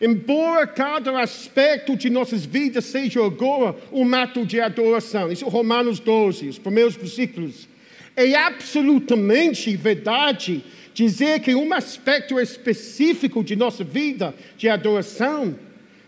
Embora 0.00 0.66
cada 0.66 1.20
aspecto 1.20 1.94
de 1.94 2.08
nossas 2.08 2.46
vidas 2.46 2.86
seja 2.86 3.22
agora 3.22 3.76
um 3.92 4.14
ato 4.14 4.46
de 4.46 4.58
adoração, 4.58 5.30
isso 5.30 5.44
é 5.44 5.48
Romanos 5.50 6.00
12, 6.00 6.48
os 6.48 6.58
primeiros 6.58 6.96
versículos, 6.96 7.68
é 8.16 8.34
absolutamente 8.34 9.76
verdade 9.76 10.64
dizer 10.94 11.40
que 11.40 11.54
um 11.54 11.72
aspecto 11.72 12.38
específico 12.38 13.42
de 13.42 13.56
nossa 13.56 13.84
vida 13.84 14.34
de 14.56 14.68
adoração 14.68 15.56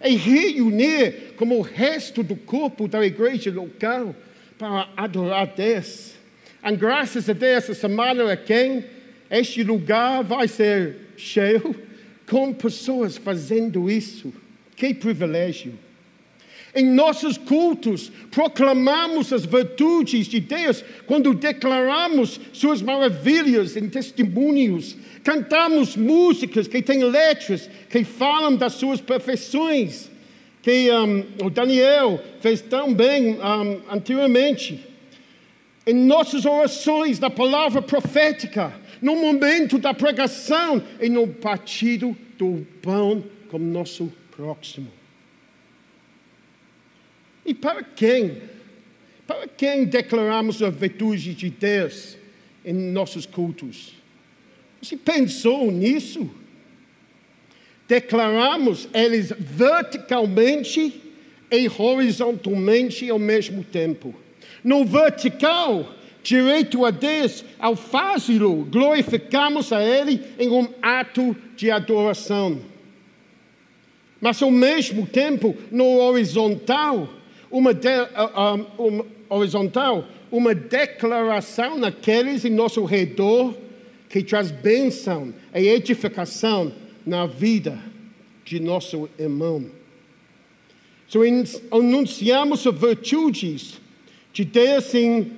é 0.01 0.11
reunir 0.11 1.35
como 1.37 1.59
o 1.59 1.63
resto 1.63 2.23
do 2.23 2.35
corpo 2.35 2.89
da 2.89 3.05
igreja 3.05 3.53
local 3.53 4.15
para 4.59 4.89
adorar 4.97 5.47
Deus. 5.47 6.15
E 6.65 6.77
graças 6.77 7.29
a 7.29 7.33
Deus, 7.33 7.65
essa 7.65 7.75
semana 7.75 8.33
aqui, 8.33 8.85
este 9.31 9.63
lugar 9.63 10.23
vai 10.23 10.49
ser 10.49 10.97
cheio 11.17 11.75
com 12.29 12.53
pessoas 12.53 13.17
fazendo 13.17 13.91
isso. 13.91 14.33
Que 14.75 14.93
privilégio! 14.93 15.75
Em 16.75 16.87
nossos 16.87 17.37
cultos, 17.37 18.11
proclamamos 18.31 19.31
as 19.31 19.45
virtudes 19.45 20.27
de 20.27 20.41
Deus 20.41 20.83
quando 21.07 21.35
declaramos 21.35 22.41
suas 22.51 22.81
maravilhas 22.81 23.77
em 23.77 23.91
testemunhos. 23.91 24.97
Cantamos 25.23 25.97
músicas 25.97 26.67
que 26.67 26.81
têm 26.81 27.05
letras 27.05 27.69
que 27.91 28.03
falam 28.05 28.57
das 28.57 28.73
suas 28.73 29.03
perfeições, 29.03 30.11
que 30.63 30.91
um, 30.91 31.47
o 31.47 31.51
Daniel 31.51 32.19
fez 32.41 32.63
tão 32.63 32.95
bem 32.95 33.35
um, 33.35 33.81
anteriormente. 33.91 34.81
Em 35.87 35.93
nossas 35.93 36.47
orações, 36.47 37.19
na 37.19 37.29
palavra 37.29 37.83
profética, 37.83 38.73
no 39.03 39.17
momento 39.17 39.79
da 39.79 39.93
pregação 39.93 40.83
e 40.99 41.09
no 41.11 41.29
partido 41.29 42.17
do 42.39 42.67
pão 42.81 43.23
como 43.51 43.65
nosso 43.65 44.11
próximo. 44.35 45.02
E 47.45 47.55
para 47.55 47.83
quem? 47.83 48.43
Para 49.27 49.49
quem 49.49 49.85
declaramos 49.85 50.63
a 50.63 50.71
virtude 50.71 51.35
de 51.35 51.51
Deus 51.51 52.17
em 52.65 52.73
nossos 52.73 53.27
cultos? 53.27 53.95
Você 54.81 54.97
pensou 54.97 55.71
nisso? 55.71 56.29
Declaramos 57.87 58.89
eles 58.93 59.33
verticalmente 59.39 61.01
e 61.51 61.69
horizontalmente 61.79 63.09
ao 63.11 63.19
mesmo 63.19 63.63
tempo. 63.63 64.15
No 64.65 64.85
vertical, 64.85 65.95
direito 66.23 66.85
a 66.85 66.91
Deus, 66.91 67.45
ao 67.59 67.77
fazê-lo, 67.77 68.65
glorificamos 68.65 69.73
a 69.73 69.83
Ele 69.83 70.23
em 70.39 70.49
um 70.49 70.69
ato 70.81 71.37
de 71.57 71.71
adoração. 71.71 72.61
Mas 74.21 74.41
ao 74.41 74.51
mesmo 74.51 75.07
tempo, 75.07 75.57
no 75.71 75.99
horizontal, 75.99 77.13
uma, 77.53 77.75
de, 77.75 77.89
uh, 77.89 78.83
um, 78.83 79.05
horizontal, 79.29 80.09
uma 80.31 80.55
declaração 80.55 81.79
naqueles 81.79 82.45
em 82.45 82.51
nosso 82.51 82.85
redor 82.85 83.55
que 84.09 84.23
traz 84.23 84.51
bênção 84.51 85.33
e 85.55 85.69
edificação 85.69 86.73
na 87.07 87.27
vida 87.27 87.79
de 88.45 88.59
nosso 88.59 89.09
irmão. 89.19 89.67
So, 91.07 91.21
anunciamos 91.71 92.67
as 92.67 92.75
virtudes 92.75 93.81
de 94.33 94.45
Deus 94.45 94.95
em 94.95 95.31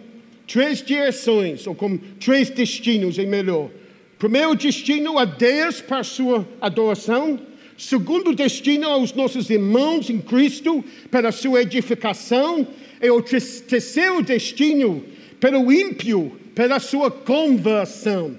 três 0.46 0.83
direções, 0.83 1.66
ou 1.66 1.74
com 1.74 1.96
três 1.96 2.48
destinos, 2.50 3.18
é 3.18 3.27
melhor. 3.27 3.70
Primeiro 4.18 4.55
destino 4.55 5.18
a 5.18 5.24
Deus 5.24 5.81
para 5.81 6.05
sua 6.05 6.46
adoração. 6.61 7.38
Segundo 7.77 8.35
destino 8.35 8.89
aos 8.89 9.13
nossos 9.13 9.51
irmãos 9.51 10.09
em 10.09 10.21
Cristo 10.21 10.85
para 11.11 11.33
sua 11.33 11.63
edificação. 11.63 12.67
E 13.01 13.11
o 13.11 13.21
terceiro 13.21 14.23
destino 14.23 15.05
para 15.41 15.59
o 15.59 15.73
ímpio, 15.73 16.33
para 16.55 16.79
sua 16.81 17.11
conversão. 17.11 18.37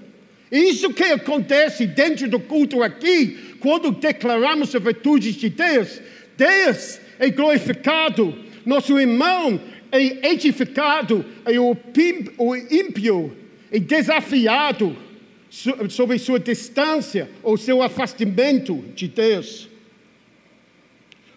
Isso 0.52 0.94
que 0.94 1.04
acontece 1.04 1.86
dentro 1.86 2.30
do 2.30 2.40
culto 2.40 2.82
aqui, 2.82 3.56
quando 3.60 3.92
declaramos 3.92 4.74
a 4.74 4.80
virtude 4.80 5.34
de 5.34 5.50
Deus. 5.50 6.02
Deus 6.38 7.00
é 7.20 7.30
glorificado 7.30 8.46
nosso 8.66 9.00
irmão 9.00 9.62
é 9.92 10.32
edificado 10.32 11.24
e 11.48 11.60
o 11.60 11.76
pim- 11.76 12.26
o 12.38 12.56
ímpio 12.56 13.32
é 13.72 13.80
desafiado 13.80 14.96
sobre 15.90 16.20
sua 16.20 16.40
distância 16.40 17.30
ou 17.42 17.56
seu 17.58 17.82
afastamento 17.82 18.84
de 18.94 19.08
Deus. 19.08 19.70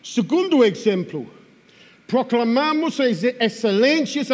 Segundo 0.03 0.65
exemplo, 0.65 1.31
proclamamos 2.07 2.99
as 2.99 3.23
excelências, 3.23 4.29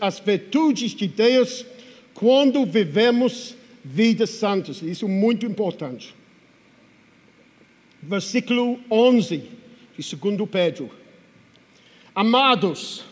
as- 0.00 0.18
virtudes 0.20 0.92
de 0.94 1.08
Deus 1.08 1.64
quando 2.12 2.64
vivemos 2.64 3.56
vidas 3.84 4.30
santas. 4.30 4.80
Isso 4.82 5.06
é 5.06 5.08
muito 5.08 5.44
importante. 5.44 6.14
Versículo 8.00 8.78
11 8.90 9.48
de 9.98 10.16
2 10.16 10.48
Pedro. 10.48 10.90
Amados, 12.14 13.04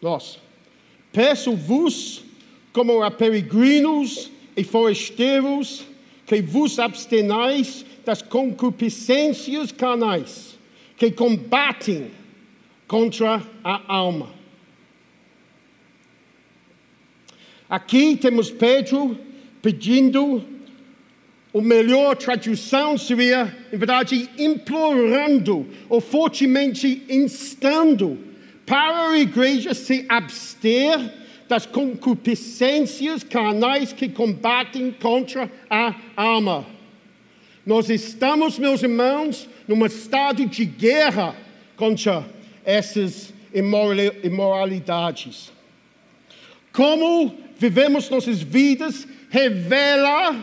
nós, 0.00 0.38
peço-vos, 1.12 2.22
como 2.72 3.02
a 3.02 3.10
peregrinos 3.10 4.30
e 4.58 4.64
forasteiros, 4.64 5.84
que 6.26 6.42
vos 6.42 6.80
abstenais 6.80 7.86
das 8.04 8.20
concupiscências 8.20 9.70
carnais, 9.70 10.58
que 10.96 11.12
combatem 11.12 12.10
contra 12.88 13.40
a 13.62 13.94
alma. 13.94 14.34
Aqui 17.70 18.16
temos 18.16 18.50
Pedro 18.50 19.16
pedindo, 19.62 20.42
o 21.52 21.60
melhor 21.60 22.16
tradução 22.16 22.98
seria, 22.98 23.56
em 23.72 23.76
verdade, 23.76 24.28
implorando 24.36 25.68
ou 25.88 26.00
fortemente 26.00 27.04
instando 27.08 28.18
para 28.66 29.10
a 29.10 29.18
igreja 29.18 29.72
se 29.72 30.04
abster 30.08 31.17
das 31.48 31.64
concupiscências 31.66 33.24
carnais 33.24 33.92
que 33.92 34.08
combatem 34.08 34.92
contra 34.92 35.50
a 35.68 35.94
alma. 36.16 36.66
Nós 37.64 37.88
estamos, 37.90 38.58
meus 38.58 38.82
irmãos, 38.82 39.48
num 39.66 39.84
estado 39.84 40.44
de 40.46 40.64
guerra 40.64 41.34
contra 41.76 42.24
essas 42.64 43.32
imorali- 43.52 44.20
imoralidades. 44.22 45.50
Como 46.72 47.36
vivemos 47.58 48.08
nossas 48.08 48.40
vidas 48.40 49.06
revela, 49.30 50.36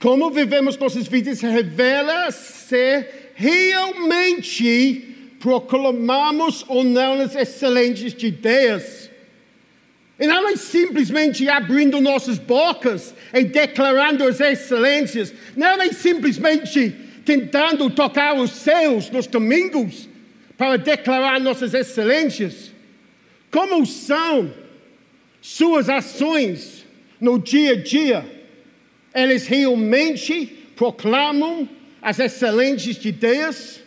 como 0.00 0.30
vivemos 0.30 0.76
nossas 0.78 1.06
vidas 1.06 1.40
revela 1.40 2.30
se 2.30 3.06
realmente 3.34 5.14
proclamamos 5.40 6.64
ou 6.68 6.82
não 6.82 7.20
as 7.20 7.34
excelências 7.34 8.14
de 8.14 8.30
Deus. 8.30 9.03
E 10.18 10.26
não 10.26 10.48
é 10.48 10.56
simplesmente 10.56 11.48
abrindo 11.48 12.00
nossas 12.00 12.38
bocas 12.38 13.14
e 13.32 13.44
declarando 13.44 14.26
as 14.26 14.40
excelências. 14.40 15.34
Não 15.56 15.82
é 15.82 15.92
simplesmente 15.92 16.94
tentando 17.24 17.90
tocar 17.90 18.34
os 18.34 18.52
céus 18.52 19.10
nos 19.10 19.26
domingos 19.26 20.08
para 20.56 20.76
declarar 20.76 21.40
nossas 21.40 21.74
excelências. 21.74 22.72
Como 23.50 23.84
são 23.84 24.52
suas 25.40 25.88
ações 25.88 26.84
no 27.20 27.38
dia 27.38 27.72
a 27.72 27.76
dia? 27.76 28.24
Eles 29.12 29.46
realmente 29.46 30.46
proclamam 30.76 31.68
as 32.00 32.18
excelências 32.20 32.96
de 32.96 33.10
Deus? 33.10 33.83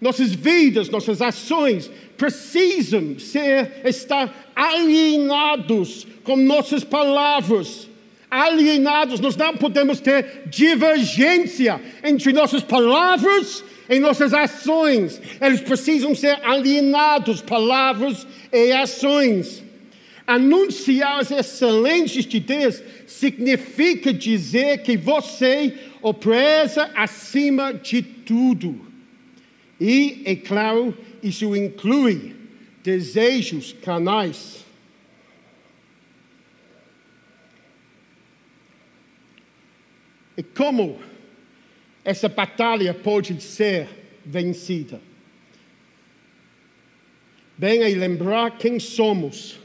Nossas 0.00 0.32
vidas, 0.32 0.90
nossas 0.90 1.22
ações 1.22 1.90
precisam 2.16 3.18
ser, 3.18 3.80
estar 3.84 4.52
alienados 4.54 6.06
com 6.22 6.36
nossas 6.36 6.84
palavras. 6.84 7.88
Alienados, 8.30 9.20
nós 9.20 9.36
não 9.36 9.56
podemos 9.56 10.00
ter 10.00 10.42
divergência 10.46 11.80
entre 12.02 12.32
nossas 12.32 12.62
palavras 12.62 13.64
e 13.88 13.98
nossas 13.98 14.34
ações. 14.34 15.20
Eles 15.40 15.60
precisam 15.60 16.14
ser 16.14 16.38
alienados, 16.44 17.40
palavras 17.40 18.26
e 18.52 18.72
ações. 18.72 19.62
Anunciar 20.26 21.20
as 21.20 21.30
excelências 21.30 22.26
de 22.26 22.40
Deus 22.40 22.82
significa 23.06 24.12
dizer 24.12 24.78
que 24.78 24.96
você 24.96 25.72
o 26.02 26.12
preza 26.12 26.90
acima 26.94 27.72
de 27.72 28.02
tudo. 28.02 28.86
E, 29.80 30.22
é 30.24 30.34
claro, 30.34 30.96
isso 31.22 31.54
inclui 31.54 32.34
desejos 32.82 33.72
carnais. 33.72 34.64
E 40.36 40.42
como 40.42 41.00
essa 42.04 42.28
batalha 42.28 42.94
pode 42.94 43.42
ser 43.42 43.88
vencida? 44.24 45.00
Bem, 47.58 47.82
é 47.82 47.88
lembrar 47.88 48.58
quem 48.58 48.78
somos. 48.78 49.58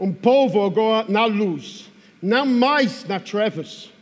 Um 0.00 0.12
povo 0.12 0.64
agora 0.64 1.06
na 1.08 1.24
luz, 1.26 1.90
não 2.20 2.44
mais 2.44 3.04
nas 3.04 3.22
trevas. 3.22 3.93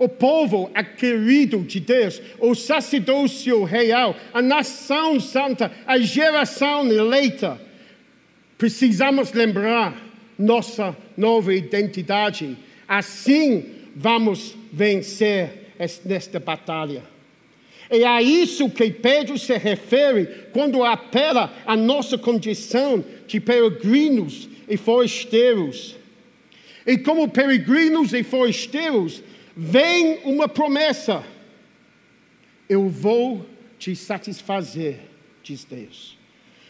O 0.00 0.08
povo 0.08 0.70
querido 0.96 1.58
de 1.58 1.78
Deus, 1.78 2.22
o 2.38 2.54
sacerdócio 2.54 3.64
real, 3.64 4.16
a 4.32 4.40
nação 4.40 5.20
santa, 5.20 5.70
a 5.86 5.98
geração 5.98 6.90
eleita. 6.90 7.60
Precisamos 8.56 9.30
lembrar 9.34 9.94
nossa 10.38 10.96
nova 11.18 11.54
identidade. 11.54 12.56
Assim 12.88 13.66
vamos 13.94 14.56
vencer 14.72 15.74
nesta 16.06 16.40
batalha. 16.40 17.02
E 17.90 18.02
a 18.02 18.22
isso 18.22 18.70
que 18.70 18.90
Pedro 18.90 19.36
se 19.36 19.54
refere 19.58 20.46
quando 20.54 20.82
apela 20.82 21.52
à 21.66 21.76
nossa 21.76 22.16
condição 22.16 23.04
de 23.26 23.38
peregrinos 23.38 24.48
e 24.66 24.78
forasteiros. 24.78 25.94
E 26.86 26.96
como 26.96 27.28
peregrinos 27.28 28.14
e 28.14 28.22
forasteiros, 28.22 29.22
vem 29.56 30.20
uma 30.24 30.48
promessa: 30.48 31.24
eu 32.68 32.88
vou 32.88 33.46
te 33.78 33.96
satisfazer, 33.96 34.98
diz 35.42 35.64
Deus. 35.64 36.18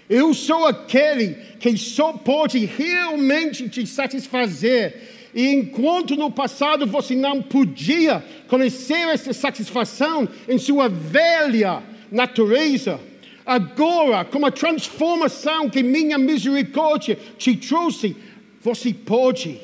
Eu 0.08 0.34
sou 0.34 0.66
aquele 0.66 1.34
que 1.60 1.76
só 1.76 2.12
pode 2.12 2.64
realmente 2.64 3.68
te 3.68 3.86
satisfazer. 3.86 5.18
E 5.32 5.46
enquanto 5.46 6.16
no 6.16 6.32
passado 6.32 6.84
você 6.84 7.14
não 7.14 7.40
podia 7.40 8.24
conhecer 8.48 9.06
essa 9.06 9.32
satisfação 9.32 10.28
em 10.48 10.58
sua 10.58 10.88
velha 10.88 11.80
natureza, 12.10 13.00
agora, 13.46 14.24
com 14.24 14.44
a 14.44 14.50
transformação 14.50 15.70
que 15.70 15.82
minha 15.82 16.18
misericórdia 16.18 17.16
te 17.38 17.56
trouxe, 17.56 18.16
você 18.60 18.92
pode. 18.92 19.60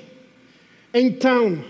Então, 0.95 1.65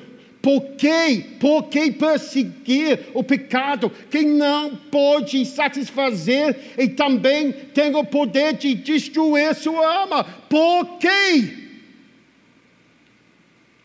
por 0.46 0.76
que, 0.76 1.24
por 1.40 1.64
que 1.64 1.90
perseguir 1.90 3.08
o 3.14 3.24
pecado 3.24 3.90
que 4.08 4.22
não 4.22 4.76
pode 4.76 5.44
satisfazer 5.44 6.74
e 6.78 6.86
também 6.86 7.50
tem 7.50 7.92
o 7.96 8.04
poder 8.04 8.52
de 8.52 8.72
destruir 8.72 9.52
sua 9.56 10.02
alma? 10.02 10.22
Por 10.22 10.98
quê? 10.98 11.52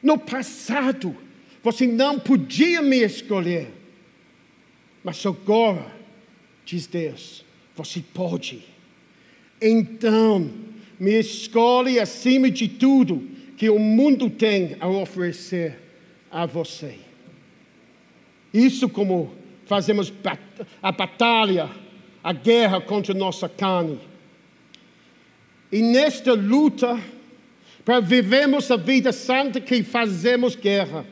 No 0.03 0.19
passado, 0.19 1.17
você 1.63 1.87
não 1.87 2.19
podia 2.19 2.79
me 2.79 2.97
escolher, 2.97 3.73
mas 5.03 5.25
agora, 5.25 5.91
diz 6.63 6.85
Deus, 6.85 7.43
você 7.75 8.03
pode. 8.13 8.63
Então, 9.59 10.51
me 10.99 11.19
escolhe 11.19 11.99
acima 11.99 12.51
de 12.51 12.67
tudo 12.67 13.27
que 13.57 13.67
o 13.67 13.79
mundo 13.79 14.29
tem 14.29 14.77
a 14.79 14.87
oferecer 14.87 15.80
a 16.31 16.45
você. 16.45 16.97
Isso 18.53 18.87
como 18.89 19.33
fazemos 19.65 20.11
a 20.81 20.91
batalha, 20.91 21.69
a 22.23 22.33
guerra 22.33 22.81
contra 22.81 23.13
nossa 23.13 23.47
carne. 23.47 23.99
E 25.71 25.81
nesta 25.81 26.33
luta, 26.33 26.99
para 27.85 27.99
vivermos 27.99 28.69
a 28.69 28.75
vida 28.75 29.11
santa 29.11 29.61
que 29.61 29.83
fazemos 29.83 30.55
guerra, 30.55 31.05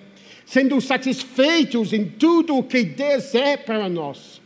sendo 0.46 0.80
satisfeitos 0.82 1.94
em 1.94 2.06
tudo 2.06 2.58
o 2.58 2.64
que 2.64 2.84
Deus 2.84 3.34
é 3.34 3.56
para 3.56 3.88
nós. 3.88 4.42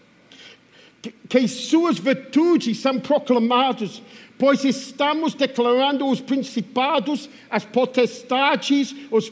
Que, 1.27 1.47
suas 1.47 1.97
virtudes 1.97 2.77
são 2.79 2.99
proclamadas, 2.99 4.01
pois 4.37 4.63
estamos 4.63 5.33
declarando 5.33 6.07
os 6.07 6.21
principados, 6.21 7.29
as 7.49 7.65
potestades, 7.65 8.95
os 9.11 9.29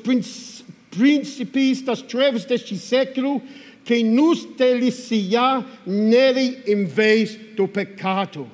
príncipes 0.91 1.81
das 1.81 2.01
trevas 2.01 2.45
deste 2.45 2.77
século, 2.77 3.41
que 3.83 4.03
nos 4.03 4.45
deliciar 4.45 5.65
nele 5.85 6.61
em 6.67 6.85
vez 6.85 7.35
do 7.55 7.67
pecado. 7.67 8.49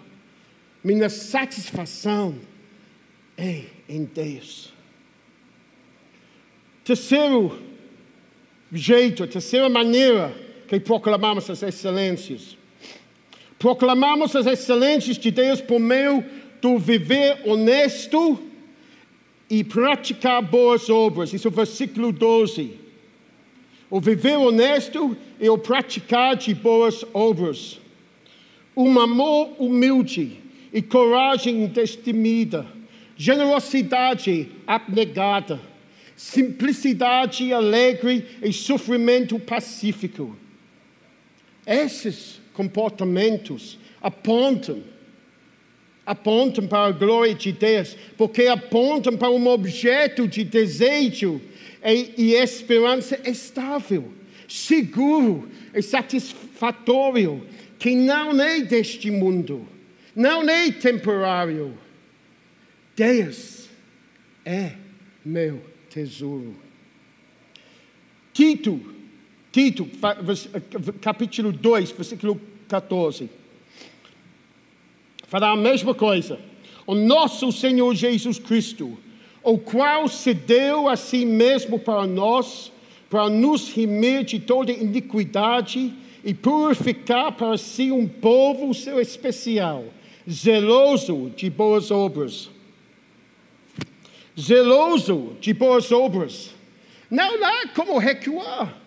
Minha 0.84 1.10
satisfação 1.10 2.36
é 3.38 3.64
em 3.90 4.06
Deus. 4.06 4.74
Terceiro 6.86 7.60
jeito, 8.72 9.28
terceira 9.28 9.68
maneira 9.68 10.34
que 10.68 10.80
proclamamos 10.80 11.50
as 11.50 11.62
excelências. 11.62 12.56
Proclamamos 13.60 14.36
as 14.36 14.46
excelências 14.46 15.18
de 15.18 15.32
Deus 15.32 15.60
por 15.60 15.80
meio 15.80 16.24
do 16.62 16.78
viver 16.78 17.42
honesto 17.46 18.47
e 19.50 19.64
praticar 19.64 20.42
boas 20.42 20.90
obras. 20.90 21.34
Isso 21.34 21.48
é 21.48 21.52
o 21.52 21.54
versículo 21.54 22.12
12. 22.12 22.72
O 23.90 24.02
viver 24.02 24.38
honesto 24.38 25.16
e 25.40 25.50
o 25.50 25.58
praticar 25.58 26.36
de 26.36 26.54
boas 26.54 27.06
obras. 27.14 27.80
Um 28.76 29.00
amor 29.00 29.56
humilde 29.58 30.38
e 30.74 30.82
coragem 30.82 31.66
destemida. 31.68 32.66
Generosidade 33.16 34.52
abnegada 34.68 35.60
simplicidade 36.18 37.54
alegre 37.54 38.26
e 38.42 38.52
sofrimento 38.52 39.40
pacífico. 39.40 40.36
Esses 41.66 42.42
comportamentos 42.54 43.78
apontam 44.02 44.82
apontam 46.08 46.66
para 46.66 46.86
a 46.86 46.92
glória 46.92 47.36
de 47.36 47.52
Deus, 47.52 47.98
porque 48.18 48.44
apontam 48.44 49.18
para 49.18 49.30
um 49.30 49.46
objeto 49.48 50.26
de 50.26 50.46
desejo 50.46 51.42
e, 51.84 52.14
e 52.18 52.34
esperança 52.34 53.20
estável, 53.30 54.14
seguro 54.48 55.50
e 55.76 55.82
satisfatório, 55.82 57.46
que 57.78 57.94
não 57.94 58.42
é 58.42 58.62
deste 58.62 59.12
mundo, 59.12 59.68
não 60.16 60.50
é 60.50 60.72
temporário. 60.72 61.78
Deus 62.96 63.68
é 64.46 64.72
meu 65.26 65.62
tesouro. 65.90 66.56
Tito, 68.34 68.96
Tito, 69.52 69.88
capítulo 71.02 71.52
2, 71.52 71.92
versículo 71.92 72.40
14. 72.70 73.30
Fala 75.28 75.52
a 75.52 75.56
mesma 75.56 75.94
coisa. 75.94 76.40
O 76.86 76.96
nosso 76.96 77.52
Senhor 77.52 77.94
Jesus 77.94 78.40
Cristo, 78.40 78.98
o 79.44 79.58
qual 79.58 80.08
se 80.08 80.34
deu 80.34 80.90
a 80.90 80.96
si 80.96 81.26
mesmo 81.26 81.78
para 81.78 82.08
nós, 82.08 82.72
para 83.10 83.30
nos 83.30 83.72
remir 83.72 84.24
de 84.24 84.40
toda 84.40 84.72
iniquidade 84.72 85.94
e 86.24 86.34
purificar 86.34 87.34
para 87.34 87.58
si 87.58 87.92
um 87.92 88.08
povo 88.08 88.74
seu 88.74 89.00
especial, 89.00 89.86
zeloso 90.30 91.32
de 91.36 91.50
boas 91.50 91.92
obras 91.92 92.50
zeloso 94.40 95.36
de 95.42 95.54
boas 95.54 95.92
obras. 95.92 96.54
Não 97.10 97.44
há 97.44 97.68
como 97.70 97.98
recuar. 97.98 98.78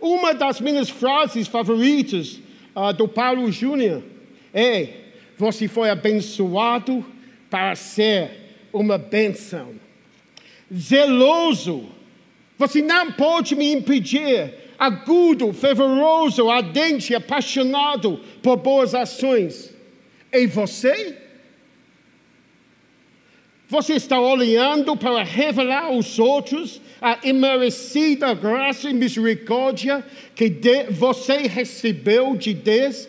Uma 0.00 0.32
das 0.32 0.60
minhas 0.60 0.88
frases 0.88 1.48
favoritas 1.48 2.40
uh, 2.74 2.92
do 2.92 3.08
Paulo 3.08 3.50
Júnior 3.50 4.02
é: 4.54 4.99
Você 5.40 5.66
foi 5.66 5.88
abençoado 5.88 7.02
para 7.48 7.74
ser 7.74 8.30
uma 8.70 8.98
benção. 8.98 9.74
Zeloso. 10.70 11.88
Você 12.58 12.82
não 12.82 13.10
pode 13.12 13.56
me 13.56 13.72
impedir. 13.72 14.52
Agudo, 14.78 15.50
fervoroso, 15.54 16.50
ardente, 16.50 17.14
apaixonado 17.14 18.20
por 18.42 18.58
boas 18.58 18.94
ações. 18.94 19.74
E 20.30 20.46
você? 20.46 21.16
Você 23.66 23.94
está 23.94 24.20
olhando 24.20 24.94
para 24.94 25.22
revelar 25.22 25.84
aos 25.84 26.18
outros 26.18 26.82
a 27.00 27.18
imerecida 27.26 28.34
graça 28.34 28.90
e 28.90 28.92
misericórdia 28.92 30.04
que 30.34 30.50
você 30.90 31.46
recebeu 31.46 32.36
de 32.36 32.52
Deus 32.52 33.08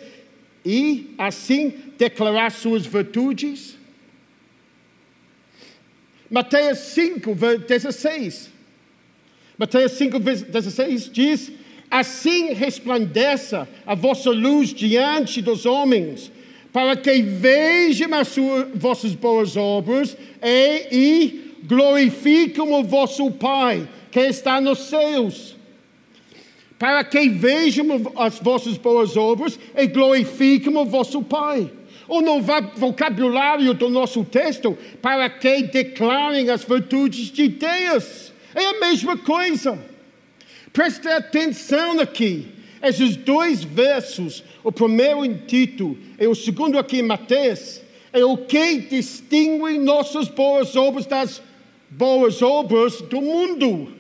e 0.65 1.13
assim 1.17 1.73
declarar 2.01 2.51
suas 2.51 2.83
virtudes? 2.83 3.77
Mateus 6.27 6.79
5, 6.79 7.35
16. 7.67 8.49
Mateus 9.55 9.91
5, 9.91 10.19
16 10.19 11.11
diz: 11.11 11.51
Assim 11.91 12.53
resplandeça 12.53 13.69
a 13.85 13.93
vossa 13.93 14.31
luz 14.31 14.73
diante 14.73 15.43
dos 15.43 15.67
homens 15.67 16.31
para 16.73 16.95
que 16.95 17.21
vejam 17.21 18.11
as 18.15 18.29
suas, 18.29 18.67
vossas 18.73 19.13
boas 19.13 19.55
obras 19.55 20.17
e, 20.41 20.87
e 20.91 21.51
o 22.57 22.83
vosso 22.83 23.29
Pai 23.29 23.87
que 24.09 24.21
está 24.21 24.59
nos 24.59 24.79
céus. 24.89 25.55
Para 26.79 27.03
que 27.03 27.29
vejam 27.29 27.85
as 28.15 28.39
vossas 28.39 28.75
boas 28.75 29.15
obras 29.15 29.59
e 29.77 29.85
glorifiquem 29.85 30.75
o 30.75 30.85
vosso 30.85 31.21
Pai. 31.21 31.69
Ou 32.11 32.21
no 32.21 32.41
vocabulário 32.41 33.73
do 33.73 33.87
nosso 33.87 34.25
texto, 34.25 34.77
para 35.01 35.29
que 35.29 35.63
declarem 35.63 36.49
as 36.49 36.61
virtudes 36.61 37.31
de 37.31 37.47
Deus. 37.47 38.33
É 38.53 38.65
a 38.65 38.79
mesma 38.81 39.17
coisa. 39.17 39.79
Preste 40.73 41.07
atenção 41.07 42.01
aqui. 42.01 42.49
Esses 42.83 43.15
dois 43.15 43.63
versos 43.63 44.43
o 44.61 44.73
primeiro 44.73 45.23
em 45.23 45.37
Tito 45.37 45.97
e 46.19 46.27
o 46.27 46.35
segundo 46.35 46.77
aqui 46.77 46.99
em 46.99 47.03
Mateus 47.03 47.79
é 48.11 48.25
o 48.25 48.35
que 48.35 48.79
distingue 48.81 49.79
nossas 49.79 50.27
boas 50.27 50.75
obras 50.75 51.05
das 51.05 51.41
boas 51.89 52.41
obras 52.41 53.01
do 53.03 53.21
mundo. 53.21 53.93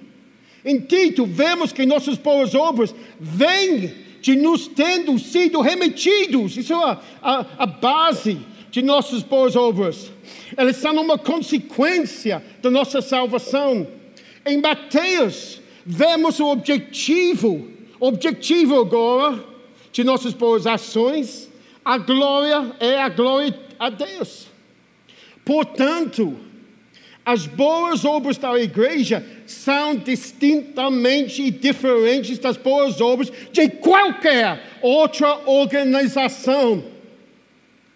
Em 0.65 0.81
Tito, 0.81 1.25
vemos 1.25 1.71
que 1.71 1.85
nossas 1.85 2.17
boas 2.17 2.53
obras 2.53 2.93
vêm 3.17 4.10
de 4.21 4.35
nos 4.35 4.67
tendo 4.67 5.17
sido 5.17 5.59
remetidos. 5.61 6.55
Isso 6.55 6.73
é 6.73 6.75
a, 6.75 7.01
a, 7.21 7.45
a 7.59 7.65
base 7.65 8.39
de 8.69 8.81
nossas 8.81 9.23
boas 9.23 9.55
obras. 9.55 10.11
Elas 10.55 10.77
são 10.77 10.93
uma 10.93 11.17
consequência 11.17 12.43
da 12.61 12.69
nossa 12.69 13.01
salvação. 13.01 13.87
Em 14.45 14.61
Mateus, 14.61 15.59
vemos 15.85 16.39
o 16.39 16.47
objetivo, 16.47 17.67
objetivo 17.99 18.79
agora 18.79 19.43
de 19.91 20.03
nossas 20.03 20.33
boas 20.33 20.65
ações, 20.65 21.49
a 21.83 21.97
glória 21.97 22.75
é 22.79 23.01
a 23.01 23.09
glória 23.09 23.59
a 23.77 23.89
Deus. 23.89 24.47
Portanto, 25.43 26.37
as 27.25 27.45
boas 27.45 28.03
obras 28.03 28.37
da 28.37 28.59
igreja 28.59 29.23
são 29.45 29.95
distintamente 29.95 31.51
diferentes 31.51 32.39
das 32.39 32.57
boas 32.57 32.99
obras 32.99 33.31
de 33.51 33.69
qualquer 33.69 34.79
outra 34.81 35.47
organização. 35.47 36.83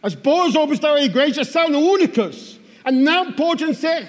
As 0.02 0.14
boas 0.14 0.56
obras 0.56 0.78
da 0.78 1.02
igreja 1.02 1.44
são 1.44 1.68
únicas 1.74 2.60
e 2.88 2.92
não 2.92 3.32
podem 3.32 3.74
ser 3.74 4.08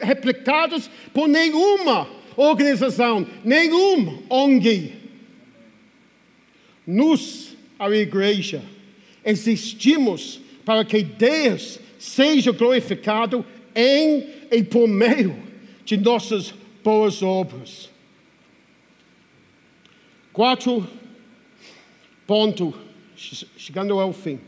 replicadas 0.00 0.88
por 1.12 1.28
nenhuma 1.28 2.08
organização, 2.34 3.26
nenhum 3.44 4.22
ONG. 4.30 4.94
Nos, 6.86 7.54
a 7.78 7.90
igreja, 7.90 8.62
existimos 9.22 10.40
para 10.64 10.84
que 10.86 11.02
Deus 11.02 11.78
seja 11.98 12.50
glorificado 12.50 13.44
em 13.74 14.26
e 14.50 14.62
por 14.62 14.86
meio 14.86 15.36
de 15.84 15.96
nossas 15.96 16.54
boas 16.82 17.22
obras. 17.22 17.90
Quatro 20.32 20.86
ponto, 22.26 22.74
chegando 23.56 23.98
ao 23.98 24.12
fim. 24.12 24.40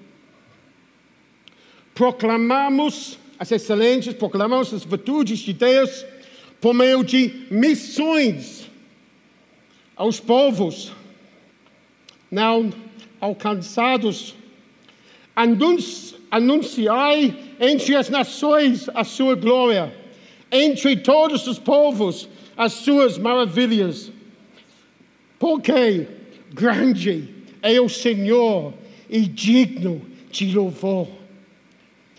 Proclamamos 1.94 3.18
as 3.38 3.52
excelências, 3.52 4.14
proclamamos 4.14 4.72
as 4.72 4.84
virtudes 4.84 5.38
de 5.40 5.52
Deus 5.52 6.04
por 6.60 6.72
meio 6.72 7.04
de 7.04 7.46
missões 7.50 8.70
aos 9.96 10.18
povos 10.18 10.92
não 12.30 12.72
alcançados. 13.20 14.34
Anunciai 16.34 17.32
entre 17.60 17.94
as 17.94 18.10
nações 18.10 18.88
a 18.92 19.04
sua 19.04 19.36
glória, 19.36 19.94
entre 20.50 20.96
todos 20.96 21.46
os 21.46 21.60
povos 21.60 22.28
as 22.56 22.72
suas 22.72 23.16
maravilhas. 23.16 24.10
Porque 25.38 26.08
grande 26.52 27.28
é 27.62 27.80
o 27.80 27.88
Senhor 27.88 28.74
e 29.08 29.20
digno 29.20 30.02
de 30.28 30.52
louvor, 30.52 31.06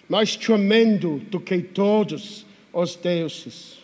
mais 0.08 0.38
tremendo 0.38 1.22
do 1.30 1.38
que 1.38 1.58
todos 1.60 2.46
os 2.72 2.96
deuses. 2.96 3.80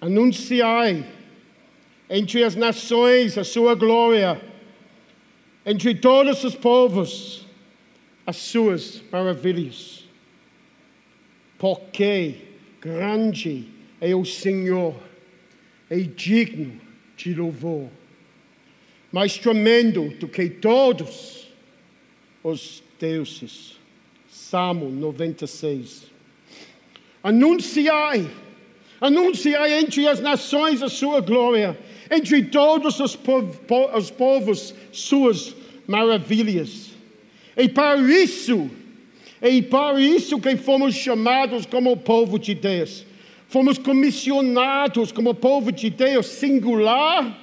Anunciai 0.00 1.06
entre 2.10 2.42
as 2.42 2.56
nações 2.56 3.38
a 3.38 3.44
sua 3.44 3.76
glória, 3.76 4.40
entre 5.64 5.94
todos 5.94 6.42
os 6.42 6.56
povos 6.56 7.46
as 8.28 8.36
suas 8.36 9.02
maravilhas. 9.10 10.04
Porque 11.56 12.34
grande 12.78 13.64
é 14.02 14.14
o 14.14 14.22
Senhor, 14.22 14.94
é 15.88 15.96
digno 15.96 16.78
de 17.16 17.32
louvor, 17.32 17.88
mais 19.10 19.38
tremendo 19.38 20.10
do 20.18 20.28
que 20.28 20.50
todos 20.50 21.48
os 22.44 22.82
deuses. 23.00 23.78
Salmo 24.28 24.90
96. 24.90 26.08
Anunciai, 27.22 28.30
anunciai 29.00 29.72
entre 29.80 30.06
as 30.06 30.20
nações 30.20 30.82
a 30.82 30.90
sua 30.90 31.22
glória, 31.22 31.78
entre 32.10 32.44
todos 32.44 33.00
os, 33.00 33.18
os 33.94 34.10
povos 34.10 34.74
suas 34.92 35.56
maravilhas. 35.86 36.87
E 37.58 37.68
para 37.68 38.00
isso, 38.00 38.70
e 39.42 39.60
para 39.60 40.00
isso 40.00 40.40
que 40.40 40.56
fomos 40.56 40.94
chamados 40.94 41.66
como 41.66 41.96
povo 41.96 42.38
de 42.38 42.54
Deus. 42.54 43.04
Fomos 43.48 43.76
comissionados 43.76 45.10
como 45.10 45.34
povo 45.34 45.72
de 45.72 45.90
Deus 45.90 46.26
singular, 46.26 47.36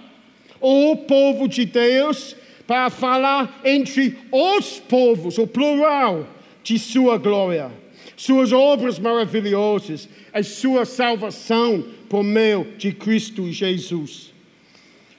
ou 0.62 0.96
povo 0.96 1.50
de 1.50 1.66
Deus, 1.66 2.34
para 2.66 2.90
falar 2.90 3.60
entre 3.66 4.18
os 4.32 4.80
povos, 4.80 5.38
o 5.38 5.46
plural, 5.46 6.26
de 6.64 6.80
sua 6.80 7.18
glória, 7.18 7.70
suas 8.16 8.54
obras 8.54 8.98
maravilhosas, 8.98 10.08
a 10.34 10.42
sua 10.42 10.86
salvação 10.86 11.86
por 12.10 12.24
meio 12.24 12.66
de 12.78 12.94
Cristo 12.94 13.52
Jesus. 13.52 14.34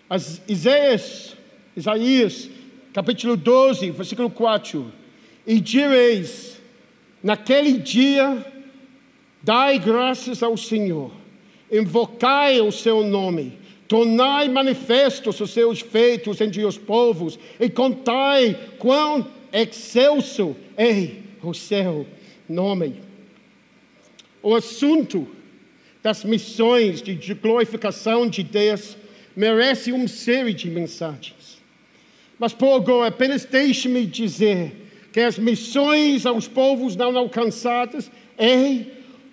As 0.08 0.40
Isaías, 0.48 1.36
Isaías, 1.76 2.48
capítulo 2.96 3.36
12, 3.36 3.90
versículo 3.90 4.30
4. 4.30 4.90
E 5.46 5.60
direis, 5.60 6.58
naquele 7.22 7.74
dia, 7.74 8.42
dai 9.42 9.78
graças 9.78 10.42
ao 10.42 10.56
Senhor, 10.56 11.12
invocai 11.70 12.58
o 12.62 12.72
seu 12.72 13.06
nome, 13.06 13.58
tornai 13.86 14.48
manifestos 14.48 15.38
os 15.42 15.50
seus 15.50 15.80
feitos 15.80 16.40
entre 16.40 16.64
os 16.64 16.78
povos, 16.78 17.38
e 17.60 17.68
contai 17.68 18.58
quão 18.78 19.30
excelso 19.52 20.56
é 20.74 21.16
o 21.42 21.52
seu 21.52 22.06
nome. 22.48 23.02
O 24.42 24.54
assunto 24.54 25.28
das 26.02 26.24
missões 26.24 27.02
de 27.02 27.34
glorificação 27.34 28.26
de 28.26 28.42
Deus 28.42 28.96
merece 29.36 29.92
uma 29.92 30.08
série 30.08 30.54
de 30.54 30.70
mensagens. 30.70 31.35
Mas 32.38 32.52
por 32.52 32.74
agora, 32.74 33.08
apenas 33.08 33.44
deixe-me 33.44 34.04
dizer 34.04 34.72
que 35.12 35.20
as 35.20 35.38
missões 35.38 36.26
aos 36.26 36.46
povos 36.46 36.94
não 36.94 37.16
alcançados 37.16 38.10
é, 38.36 38.84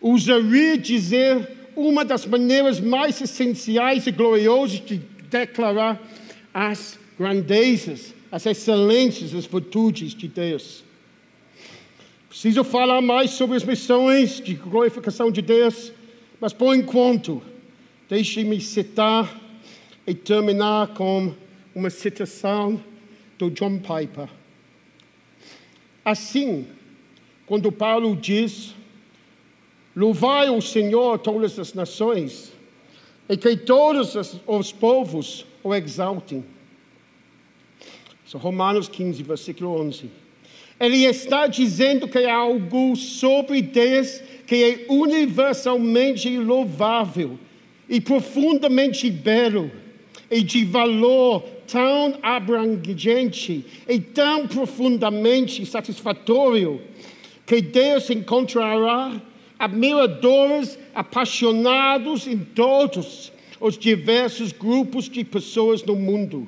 usaria 0.01 0.77
dizer, 0.77 1.49
uma 1.75 2.05
das 2.05 2.25
maneiras 2.25 2.79
mais 2.79 3.19
essenciais 3.19 4.07
e 4.07 4.11
gloriosas 4.11 4.79
de 4.79 5.01
declarar 5.29 6.01
as 6.53 6.97
grandezas, 7.17 8.13
as 8.31 8.45
excelências, 8.45 9.33
as 9.33 9.45
virtudes 9.45 10.13
de 10.13 10.27
Deus. 10.27 10.83
Preciso 12.29 12.63
falar 12.63 13.01
mais 13.01 13.31
sobre 13.31 13.57
as 13.57 13.63
missões 13.63 14.39
de 14.39 14.53
glorificação 14.53 15.31
de 15.31 15.41
Deus, 15.41 15.91
mas 16.39 16.53
por 16.53 16.75
enquanto, 16.75 17.41
deixe-me 18.09 18.59
citar 18.61 19.39
e 20.05 20.13
terminar 20.13 20.87
com 20.89 21.33
uma 21.75 21.89
citação 21.89 22.81
do 23.43 23.51
John 23.51 23.79
Piper. 23.79 24.29
Assim, 26.05 26.65
quando 27.45 27.71
Paulo 27.71 28.15
diz: 28.15 28.73
Louvai 29.95 30.49
o 30.49 30.61
Senhor 30.61 31.19
todas 31.19 31.59
as 31.59 31.73
nações, 31.73 32.53
e 33.27 33.35
que 33.37 33.55
todos 33.57 34.15
os 34.47 34.71
povos 34.71 35.45
o 35.61 35.73
exaltem. 35.75 36.43
Isso, 38.25 38.37
Romanos 38.37 38.87
15, 38.87 39.21
versículo 39.23 39.81
11. 39.81 40.09
Ele 40.79 41.05
está 41.05 41.47
dizendo 41.47 42.07
que 42.07 42.19
há 42.19 42.35
algo 42.35 42.95
sobre 42.95 43.61
Deus 43.61 44.21
que 44.47 44.55
é 44.63 44.85
universalmente 44.89 46.37
louvável 46.37 47.39
e 47.87 48.01
profundamente 48.01 49.09
belo 49.09 49.71
e 50.29 50.41
de 50.41 50.65
valor 50.65 51.43
tão 51.67 52.17
abrangente 52.21 53.65
e 53.87 53.99
tão 53.99 54.47
profundamente 54.47 55.65
satisfatório 55.65 56.81
que 57.45 57.61
Deus 57.61 58.09
encontrará 58.09 59.21
admiradores 59.57 60.77
apaixonados 60.93 62.27
em 62.27 62.37
todos 62.37 63.31
os 63.59 63.77
diversos 63.77 64.51
grupos 64.51 65.09
de 65.09 65.23
pessoas 65.23 65.83
no 65.83 65.95
mundo. 65.95 66.47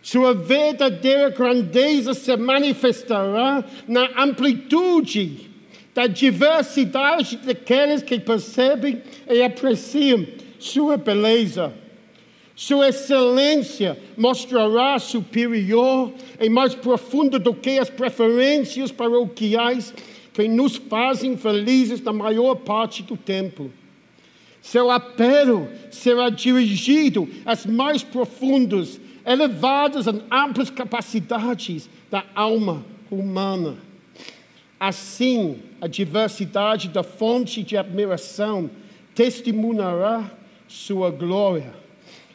Sua 0.00 0.34
verdadeira 0.34 1.30
grandeza 1.30 2.12
se 2.12 2.36
manifestará 2.36 3.64
na 3.86 4.10
amplitude 4.22 5.50
da 5.94 6.06
diversidade 6.06 7.36
daqueles 7.36 8.02
que 8.02 8.18
percebem 8.18 9.02
e 9.30 9.42
apreciam 9.42 10.26
sua 10.58 10.96
beleza. 10.96 11.72
Sua 12.64 12.90
excelência 12.90 13.98
mostrará 14.16 14.96
superior 14.96 16.12
e 16.40 16.48
mais 16.48 16.76
profunda 16.76 17.36
do 17.36 17.52
que 17.52 17.76
as 17.76 17.90
preferências 17.90 18.92
paroquiais 18.92 19.92
que 20.32 20.46
nos 20.46 20.76
fazem 20.76 21.36
felizes 21.36 22.00
na 22.00 22.12
maior 22.12 22.54
parte 22.54 23.02
do 23.02 23.16
tempo. 23.16 23.68
Seu 24.60 24.92
apelo 24.92 25.68
será 25.90 26.30
dirigido 26.30 27.28
às 27.44 27.66
mais 27.66 28.04
profundas, 28.04 29.00
elevadas 29.26 30.06
e 30.06 30.22
amplas 30.30 30.70
capacidades 30.70 31.90
da 32.08 32.24
alma 32.32 32.86
humana. 33.10 33.74
Assim, 34.78 35.58
a 35.80 35.88
diversidade 35.88 36.90
da 36.90 37.02
fonte 37.02 37.64
de 37.64 37.76
admiração 37.76 38.70
testemunhará 39.16 40.30
sua 40.68 41.10
glória 41.10 41.81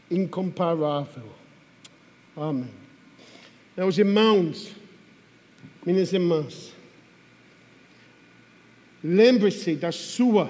incomparável. 0.10 1.32
Amém. 2.36 2.70
Meus 3.76 3.98
irmãos, 3.98 4.72
minhas 5.86 6.12
irmãs, 6.12 6.74
lembre-se 9.04 9.76
da 9.76 9.92
sua 9.92 10.50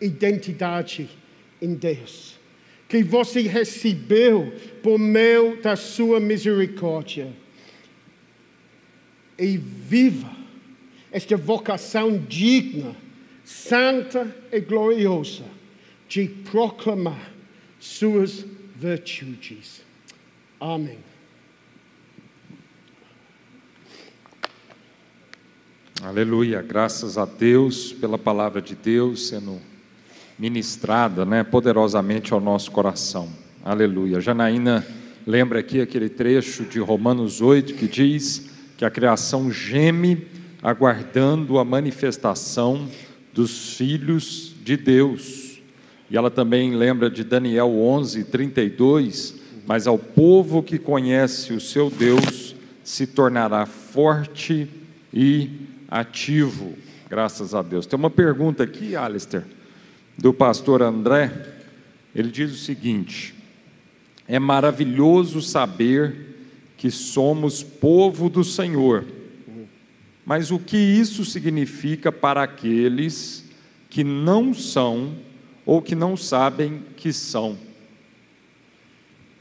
identidade 0.00 1.08
em 1.60 1.74
Deus, 1.74 2.38
que 2.88 3.02
você 3.02 3.42
recebeu 3.42 4.52
por 4.82 4.98
meio 4.98 5.60
da 5.62 5.76
sua 5.76 6.20
misericórdia. 6.20 7.32
E 9.38 9.56
viva 9.58 10.34
esta 11.12 11.36
vocação 11.36 12.18
digna, 12.18 12.96
santa 13.44 14.34
e 14.50 14.60
gloriosa 14.60 15.44
de 16.08 16.28
proclamar 16.50 17.32
suas 17.78 18.44
virtudes. 18.76 19.82
Amém. 20.60 20.98
Aleluia, 26.02 26.60
graças 26.60 27.16
a 27.16 27.24
Deus 27.24 27.92
pela 27.92 28.18
palavra 28.18 28.60
de 28.60 28.74
Deus 28.74 29.28
sendo 29.28 29.58
ministrada 30.38 31.24
né, 31.24 31.42
poderosamente 31.42 32.34
ao 32.34 32.40
nosso 32.40 32.70
coração. 32.70 33.30
Aleluia. 33.64 34.20
Janaína 34.20 34.86
lembra 35.26 35.60
aqui 35.60 35.80
aquele 35.80 36.10
trecho 36.10 36.64
de 36.64 36.78
Romanos 36.78 37.40
8 37.40 37.74
que 37.74 37.88
diz 37.88 38.50
que 38.76 38.84
a 38.84 38.90
criação 38.90 39.50
geme 39.50 40.26
aguardando 40.62 41.58
a 41.58 41.64
manifestação 41.64 42.88
dos 43.32 43.74
filhos 43.74 44.54
de 44.62 44.76
Deus. 44.76 45.45
E 46.10 46.16
ela 46.16 46.30
também 46.30 46.74
lembra 46.74 47.10
de 47.10 47.24
Daniel 47.24 47.68
11, 47.68 48.24
32, 48.24 49.34
mas 49.66 49.86
ao 49.86 49.98
povo 49.98 50.62
que 50.62 50.78
conhece 50.78 51.52
o 51.52 51.60
seu 51.60 51.90
Deus 51.90 52.54
se 52.84 53.06
tornará 53.06 53.66
forte 53.66 54.68
e 55.12 55.50
ativo, 55.88 56.74
graças 57.10 57.54
a 57.54 57.62
Deus. 57.62 57.86
Tem 57.86 57.98
uma 57.98 58.10
pergunta 58.10 58.62
aqui, 58.62 58.94
Alistair, 58.94 59.44
do 60.16 60.32
pastor 60.32 60.82
André. 60.82 61.32
Ele 62.14 62.30
diz 62.30 62.52
o 62.52 62.56
seguinte: 62.56 63.34
É 64.28 64.38
maravilhoso 64.38 65.42
saber 65.42 66.36
que 66.76 66.90
somos 66.90 67.62
povo 67.64 68.30
do 68.30 68.44
Senhor, 68.44 69.04
mas 70.24 70.52
o 70.52 70.58
que 70.58 70.76
isso 70.76 71.24
significa 71.24 72.12
para 72.12 72.44
aqueles 72.44 73.44
que 73.90 74.04
não 74.04 74.54
são 74.54 75.25
ou 75.66 75.82
que 75.82 75.94
não 75.96 76.16
sabem 76.16 76.82
que 76.96 77.12
são. 77.12 77.58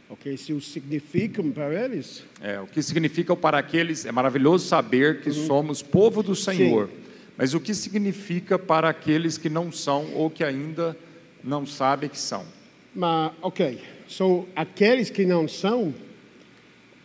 Ok, 0.10 0.34
isso 0.34 0.60
significa 0.62 1.42
para 1.44 1.86
eles. 1.86 2.24
É, 2.42 2.60
o 2.60 2.68
que 2.68 2.82
significa 2.82 3.36
para 3.36 3.60
aqueles, 3.60 4.06
é 4.06 4.12
maravilhoso 4.12 4.68
saber 4.68 5.22
que 5.22 5.30
Uhum. 5.30 5.48
somos 5.48 5.82
povo 5.82 6.22
do 6.24 6.36
Senhor, 6.36 6.90
mas 7.38 7.54
o 7.54 7.60
que 7.60 7.74
significa 7.74 8.58
para 8.58 8.90
aqueles 8.90 9.38
que 9.38 9.50
não 9.50 9.72
são 9.72 10.12
ou 10.14 10.30
que 10.30 10.44
ainda 10.44 10.98
não 11.44 11.66
sabem 11.66 12.10
que 12.10 12.20
são? 12.20 12.46
Mas, 12.94 13.32
ok, 13.42 13.80
so, 14.08 14.48
aqueles 14.56 15.10
que 15.10 15.26
não 15.26 15.48
são, 15.48 15.94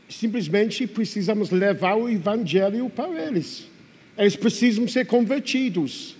simplesmente 0.08 0.86
precisamos 0.86 1.50
levar 1.50 1.96
o 1.96 2.08
evangelho 2.08 2.88
para 2.90 3.26
eles. 3.26 3.66
Eles 4.16 4.36
precisam 4.36 4.86
ser 4.86 5.06
convertidos. 5.06 6.16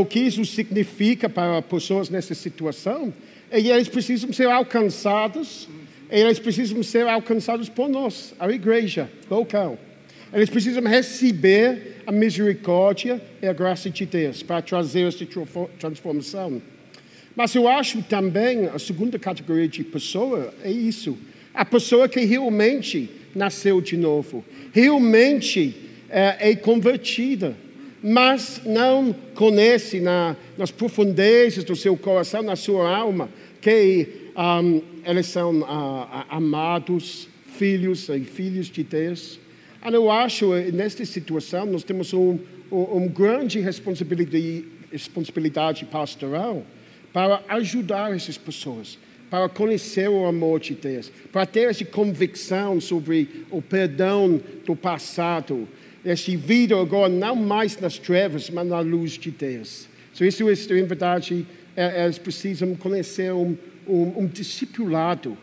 O 0.00 0.04
que 0.04 0.20
isso 0.20 0.44
significa 0.44 1.28
para 1.28 1.62
pessoas 1.62 2.08
nessa 2.08 2.34
situação? 2.34 3.12
É 3.50 3.60
que 3.60 3.68
eles 3.68 3.88
precisam 3.88 4.32
ser 4.32 4.48
alcançados, 4.48 5.68
eles 6.10 6.38
precisam 6.38 6.82
ser 6.82 7.06
alcançados 7.06 7.68
por 7.68 7.88
nós, 7.88 8.34
a 8.38 8.50
igreja 8.50 9.10
local. 9.30 9.78
Eles 10.32 10.50
precisam 10.50 10.82
receber 10.82 12.02
a 12.06 12.12
misericórdia 12.12 13.20
e 13.40 13.46
a 13.46 13.52
graça 13.52 13.88
de 13.88 14.04
Deus 14.04 14.42
para 14.42 14.60
trazer 14.60 15.06
essa 15.06 15.24
transfor- 15.24 15.70
transformação. 15.78 16.60
Mas 17.34 17.54
eu 17.54 17.68
acho 17.68 18.02
também 18.02 18.66
a 18.66 18.78
segunda 18.78 19.18
categoria 19.18 19.68
de 19.68 19.84
pessoa 19.84 20.52
é 20.62 20.70
isso. 20.70 21.16
A 21.54 21.64
pessoa 21.64 22.08
que 22.08 22.20
realmente 22.24 23.08
nasceu 23.34 23.80
de 23.80 23.96
novo, 23.96 24.44
realmente 24.72 25.74
é, 26.10 26.50
é 26.50 26.56
convertida, 26.56 27.56
mas 28.08 28.62
não 28.64 29.14
conhece 29.34 30.00
na, 30.00 30.34
nas 30.56 30.70
profundezas 30.70 31.62
do 31.62 31.76
seu 31.76 31.94
coração, 31.94 32.42
na 32.42 32.56
sua 32.56 32.88
alma, 32.96 33.28
que 33.60 34.30
um, 34.34 34.80
eles 35.04 35.26
são 35.26 35.62
ah, 35.68 36.24
amados, 36.30 37.28
filhos 37.58 38.08
e 38.08 38.20
filhos 38.20 38.70
de 38.70 38.82
Deus. 38.82 39.38
Eu 39.84 40.10
acho, 40.10 40.54
eh, 40.54 40.70
nesta 40.72 41.04
situação, 41.04 41.66
nós 41.66 41.84
temos 41.84 42.14
um, 42.14 42.38
um, 42.72 42.96
um 42.96 43.08
grande 43.08 43.60
responsabilidade, 43.60 44.64
responsabilidade 44.90 45.84
pastoral 45.84 46.64
para 47.12 47.42
ajudar 47.48 48.16
essas 48.16 48.38
pessoas, 48.38 48.98
para 49.28 49.50
conhecer 49.50 50.08
o 50.08 50.24
amor 50.24 50.60
de 50.60 50.74
Deus, 50.74 51.12
para 51.30 51.44
ter 51.44 51.68
essa 51.68 51.84
convicção 51.84 52.80
sobre 52.80 53.44
o 53.50 53.60
perdão 53.60 54.40
do 54.64 54.74
passado, 54.74 55.68
essa 56.10 56.36
vida 56.36 56.78
agora 56.78 57.08
não 57.08 57.36
mais 57.36 57.78
nas 57.78 57.98
trevas, 57.98 58.50
mas 58.50 58.66
na 58.66 58.80
luz 58.80 59.12
de 59.12 59.30
Deus. 59.30 59.88
So, 60.12 60.24
isso, 60.24 60.50
isso 60.50 60.72
em 60.74 60.84
verdade, 60.84 61.46
é, 61.76 62.04
eles 62.04 62.18
precisam 62.18 62.74
conhecer 62.74 63.32
um, 63.32 63.56
um, 63.86 64.22
um 64.22 64.26
discipulado 64.26 65.36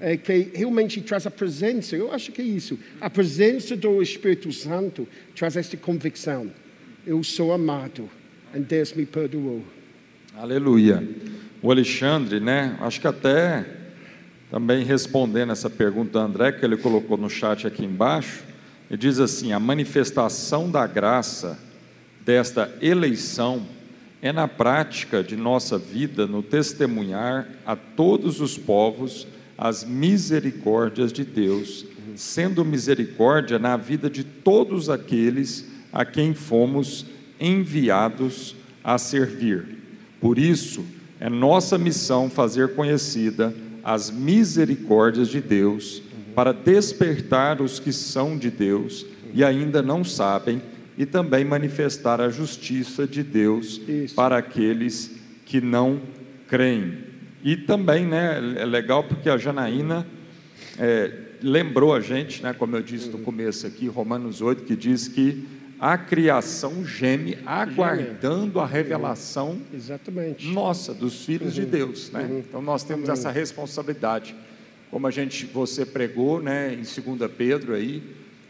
é, 0.00 0.16
que 0.16 0.50
realmente 0.54 1.00
traz 1.00 1.26
a 1.26 1.30
presença, 1.30 1.94
eu 1.94 2.12
acho 2.12 2.32
que 2.32 2.42
é 2.42 2.44
isso, 2.44 2.78
a 3.00 3.08
presença 3.08 3.76
do 3.76 4.02
Espírito 4.02 4.52
Santo 4.52 5.06
traz 5.36 5.56
essa 5.56 5.76
convicção. 5.76 6.50
Eu 7.06 7.22
sou 7.22 7.52
amado, 7.52 8.08
e 8.54 8.58
Deus 8.58 8.92
me 8.92 9.06
perdoou. 9.06 9.62
Aleluia. 10.36 11.06
O 11.60 11.70
Alexandre, 11.70 12.40
né? 12.40 12.76
Acho 12.80 13.00
que 13.00 13.06
até 13.06 13.64
também 14.50 14.84
respondendo 14.84 15.52
essa 15.52 15.70
pergunta 15.70 16.12
do 16.12 16.18
André, 16.18 16.52
que 16.52 16.64
ele 16.64 16.76
colocou 16.76 17.16
no 17.16 17.30
chat 17.30 17.66
aqui 17.66 17.84
embaixo, 17.84 18.42
ele 18.92 18.98
diz 18.98 19.18
assim: 19.18 19.52
a 19.52 19.58
manifestação 19.58 20.70
da 20.70 20.86
graça 20.86 21.58
desta 22.26 22.70
eleição 22.82 23.62
é 24.20 24.30
na 24.32 24.46
prática 24.46 25.24
de 25.24 25.34
nossa 25.34 25.78
vida 25.78 26.26
no 26.26 26.42
testemunhar 26.42 27.48
a 27.64 27.74
todos 27.74 28.38
os 28.38 28.58
povos 28.58 29.26
as 29.56 29.82
misericórdias 29.82 31.10
de 31.10 31.24
Deus, 31.24 31.86
sendo 32.14 32.66
misericórdia 32.66 33.58
na 33.58 33.78
vida 33.78 34.10
de 34.10 34.22
todos 34.22 34.90
aqueles 34.90 35.64
a 35.90 36.04
quem 36.04 36.34
fomos 36.34 37.06
enviados 37.40 38.54
a 38.84 38.98
servir. 38.98 39.78
Por 40.20 40.38
isso, 40.38 40.84
é 41.18 41.30
nossa 41.30 41.78
missão 41.78 42.28
fazer 42.28 42.74
conhecida 42.74 43.54
as 43.82 44.10
misericórdias 44.10 45.28
de 45.28 45.40
Deus, 45.40 46.02
para 46.34 46.52
despertar 46.52 47.60
os 47.60 47.78
que 47.78 47.92
são 47.92 48.36
de 48.36 48.50
Deus 48.50 49.06
e 49.34 49.42
ainda 49.42 49.82
não 49.82 50.04
sabem, 50.04 50.60
e 50.96 51.06
também 51.06 51.44
manifestar 51.44 52.20
a 52.20 52.28
justiça 52.28 53.06
de 53.06 53.22
Deus 53.22 53.80
Isso. 53.88 54.14
para 54.14 54.36
aqueles 54.36 55.16
que 55.46 55.60
não 55.60 56.00
creem. 56.46 56.98
E 57.42 57.56
também, 57.56 58.06
né, 58.06 58.56
é 58.58 58.64
legal 58.64 59.02
porque 59.02 59.28
a 59.28 59.36
Janaína 59.36 60.06
é, 60.78 61.12
lembrou 61.42 61.94
a 61.94 62.00
gente, 62.00 62.42
né, 62.42 62.52
como 62.52 62.76
eu 62.76 62.82
disse 62.82 63.08
no 63.08 63.18
começo 63.18 63.66
aqui, 63.66 63.88
Romanos 63.88 64.40
8, 64.40 64.64
que 64.64 64.76
diz 64.76 65.08
que 65.08 65.44
a 65.80 65.98
criação 65.98 66.84
geme 66.84 67.36
aguardando 67.44 68.60
a 68.60 68.66
revelação 68.66 69.58
Exatamente. 69.74 70.46
nossa, 70.46 70.94
dos 70.94 71.24
filhos 71.24 71.54
de 71.54 71.66
Deus, 71.66 72.08
né? 72.12 72.44
Então 72.48 72.62
nós 72.62 72.84
temos 72.84 73.08
essa 73.08 73.32
responsabilidade, 73.32 74.32
como 74.92 75.06
a 75.06 75.10
gente 75.10 75.46
você 75.46 75.86
pregou, 75.86 76.42
né, 76.42 76.74
em 76.74 76.82
2 76.82 77.32
Pedro 77.32 77.74
aí, 77.74 78.02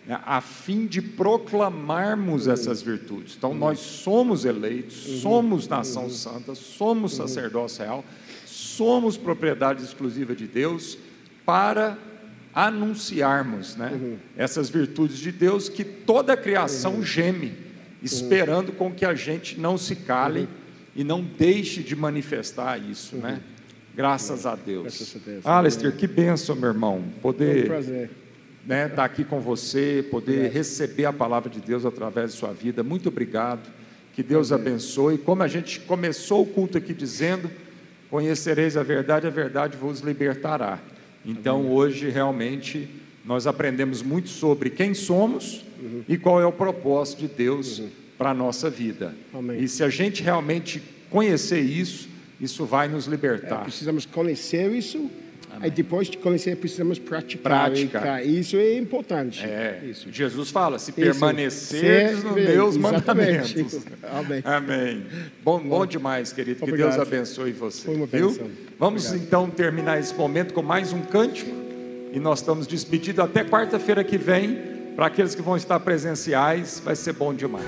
né, 0.05 0.21
a 0.27 0.41
fim 0.41 0.87
de 0.87 1.01
proclamarmos 1.01 2.49
essas 2.49 2.83
virtudes. 2.83 3.37
Então 3.39 3.55
nós 3.55 3.79
somos 3.79 4.45
eleitos, 4.45 5.21
somos 5.21 5.69
nação 5.69 6.11
santa, 6.11 6.57
somos 6.57 7.15
sacerdócio 7.15 7.85
real, 7.85 8.05
somos 8.45 9.17
propriedade 9.17 9.85
exclusiva 9.85 10.35
de 10.35 10.49
Deus 10.49 10.99
para 11.47 11.97
anunciarmos, 12.53 13.77
né, 13.77 14.19
essas 14.37 14.69
virtudes 14.69 15.19
de 15.19 15.31
Deus 15.31 15.69
que 15.69 15.85
toda 15.85 16.33
a 16.33 16.37
criação 16.37 17.05
geme, 17.05 17.53
esperando 18.03 18.73
com 18.73 18.93
que 18.93 19.05
a 19.05 19.15
gente 19.15 19.61
não 19.61 19.79
se 19.79 19.95
cale 19.95 20.49
e 20.97 21.05
não 21.05 21.23
deixe 21.23 21.85
de 21.85 21.95
manifestar 21.95 22.79
isso, 22.79 23.15
né? 23.15 23.41
Graças 23.95 24.47
a 24.47 24.55
Deus. 24.55 25.17
Alistair, 25.45 25.95
que 25.97 26.07
bênção, 26.07 26.57
meu 26.57 26.71
irmão, 26.71 26.99
um 26.99 27.21
poder 27.21 28.11
né, 28.67 28.87
estar 28.87 29.05
aqui 29.05 29.25
com 29.25 29.41
você, 29.41 30.07
poder 30.11 30.51
receber 30.51 31.05
a 31.05 31.13
palavra 31.13 31.51
de 31.51 31.61
Deus 31.61 31.85
através 31.85 32.33
de 32.33 32.39
sua 32.39 32.53
vida. 32.53 32.83
Muito 32.83 33.09
obrigado. 33.09 33.71
Que 34.15 34.23
Deus 34.23 34.53
abençoe. 34.53 35.19
Como 35.19 35.43
a 35.43 35.49
gente 35.49 35.81
começou 35.81 36.43
o 36.43 36.47
culto 36.47 36.79
aqui 36.79 36.93
dizendo, 36.93 37.51
conhecereis 38.11 38.77
a 38.77 38.83
verdade, 38.83 39.27
a 39.27 39.31
verdade 39.31 39.77
vos 39.77 40.01
libertará. 40.01 40.79
Então, 41.25 41.71
hoje, 41.71 42.11
realmente, 42.11 42.89
nós 43.25 43.47
aprendemos 43.47 44.03
muito 44.03 44.29
sobre 44.29 44.71
quem 44.71 44.93
somos 44.93 45.65
e 46.09 46.19
qual 46.19 46.41
é 46.41 46.47
o 46.47 46.53
propósito 46.53 47.21
de 47.21 47.29
Deus 47.29 47.83
para 48.19 48.31
a 48.31 48.35
nossa 48.35 48.69
vida. 48.69 49.15
Amém. 49.33 49.63
E 49.63 49.69
se 49.69 49.83
a 49.83 49.89
gente 49.89 50.23
realmente 50.23 50.83
conhecer 51.11 51.61
isso, 51.61 52.09
isso 52.43 52.67
vai 52.67 52.89
nos 52.89 53.07
É, 53.07 53.11
libertar. 53.11 53.63
precisamos 53.63 54.05
conhecer 54.05 54.71
isso, 54.73 55.11
e 55.65 55.71
depois 55.71 56.09
de 56.09 56.17
conhecer, 56.17 56.57
precisamos 56.57 56.99
praticar. 56.99 57.71
Prática. 57.71 58.23
Isso 58.23 58.57
é 58.57 58.77
importante. 58.79 59.45
É, 59.45 59.81
Isso. 59.85 60.09
Jesus 60.11 60.51
fala: 60.51 60.79
se 60.79 60.91
Isso. 60.91 60.99
permanecerdes 61.01 62.25
nos 62.25 62.35
meus 62.35 62.77
mandamentos. 62.77 63.81
Amém. 64.11 64.43
Amém. 64.45 65.07
Bom, 65.45 65.61
bom 65.61 65.87
demais, 65.87 66.33
querido. 66.33 66.57
Que 66.59 66.65
Obrigado. 66.65 66.93
Deus 66.97 67.07
abençoe 67.07 67.53
você. 67.53 67.85
Foi 67.85 67.95
uma 67.95 68.07
viu? 68.07 68.31
bênção. 68.31 68.47
Vamos 68.79 69.07
Obrigado. 69.07 69.27
então 69.27 69.51
terminar 69.51 70.01
esse 70.01 70.15
momento 70.15 70.53
com 70.55 70.63
mais 70.63 70.93
um 70.93 71.03
cântico. 71.03 71.51
E 72.13 72.19
nós 72.19 72.41
estamos 72.41 72.67
despedidos 72.67 73.23
até 73.25 73.45
quarta-feira 73.45 74.03
que 74.03 74.19
vem. 74.19 74.59
Para 74.97 75.07
aqueles 75.07 75.35
que 75.35 75.43
vão 75.43 75.57
estar 75.57 75.79
presenciais, 75.81 76.81
vai 76.85 76.97
ser 76.97 77.13
bom 77.13 77.33
demais. 77.33 77.65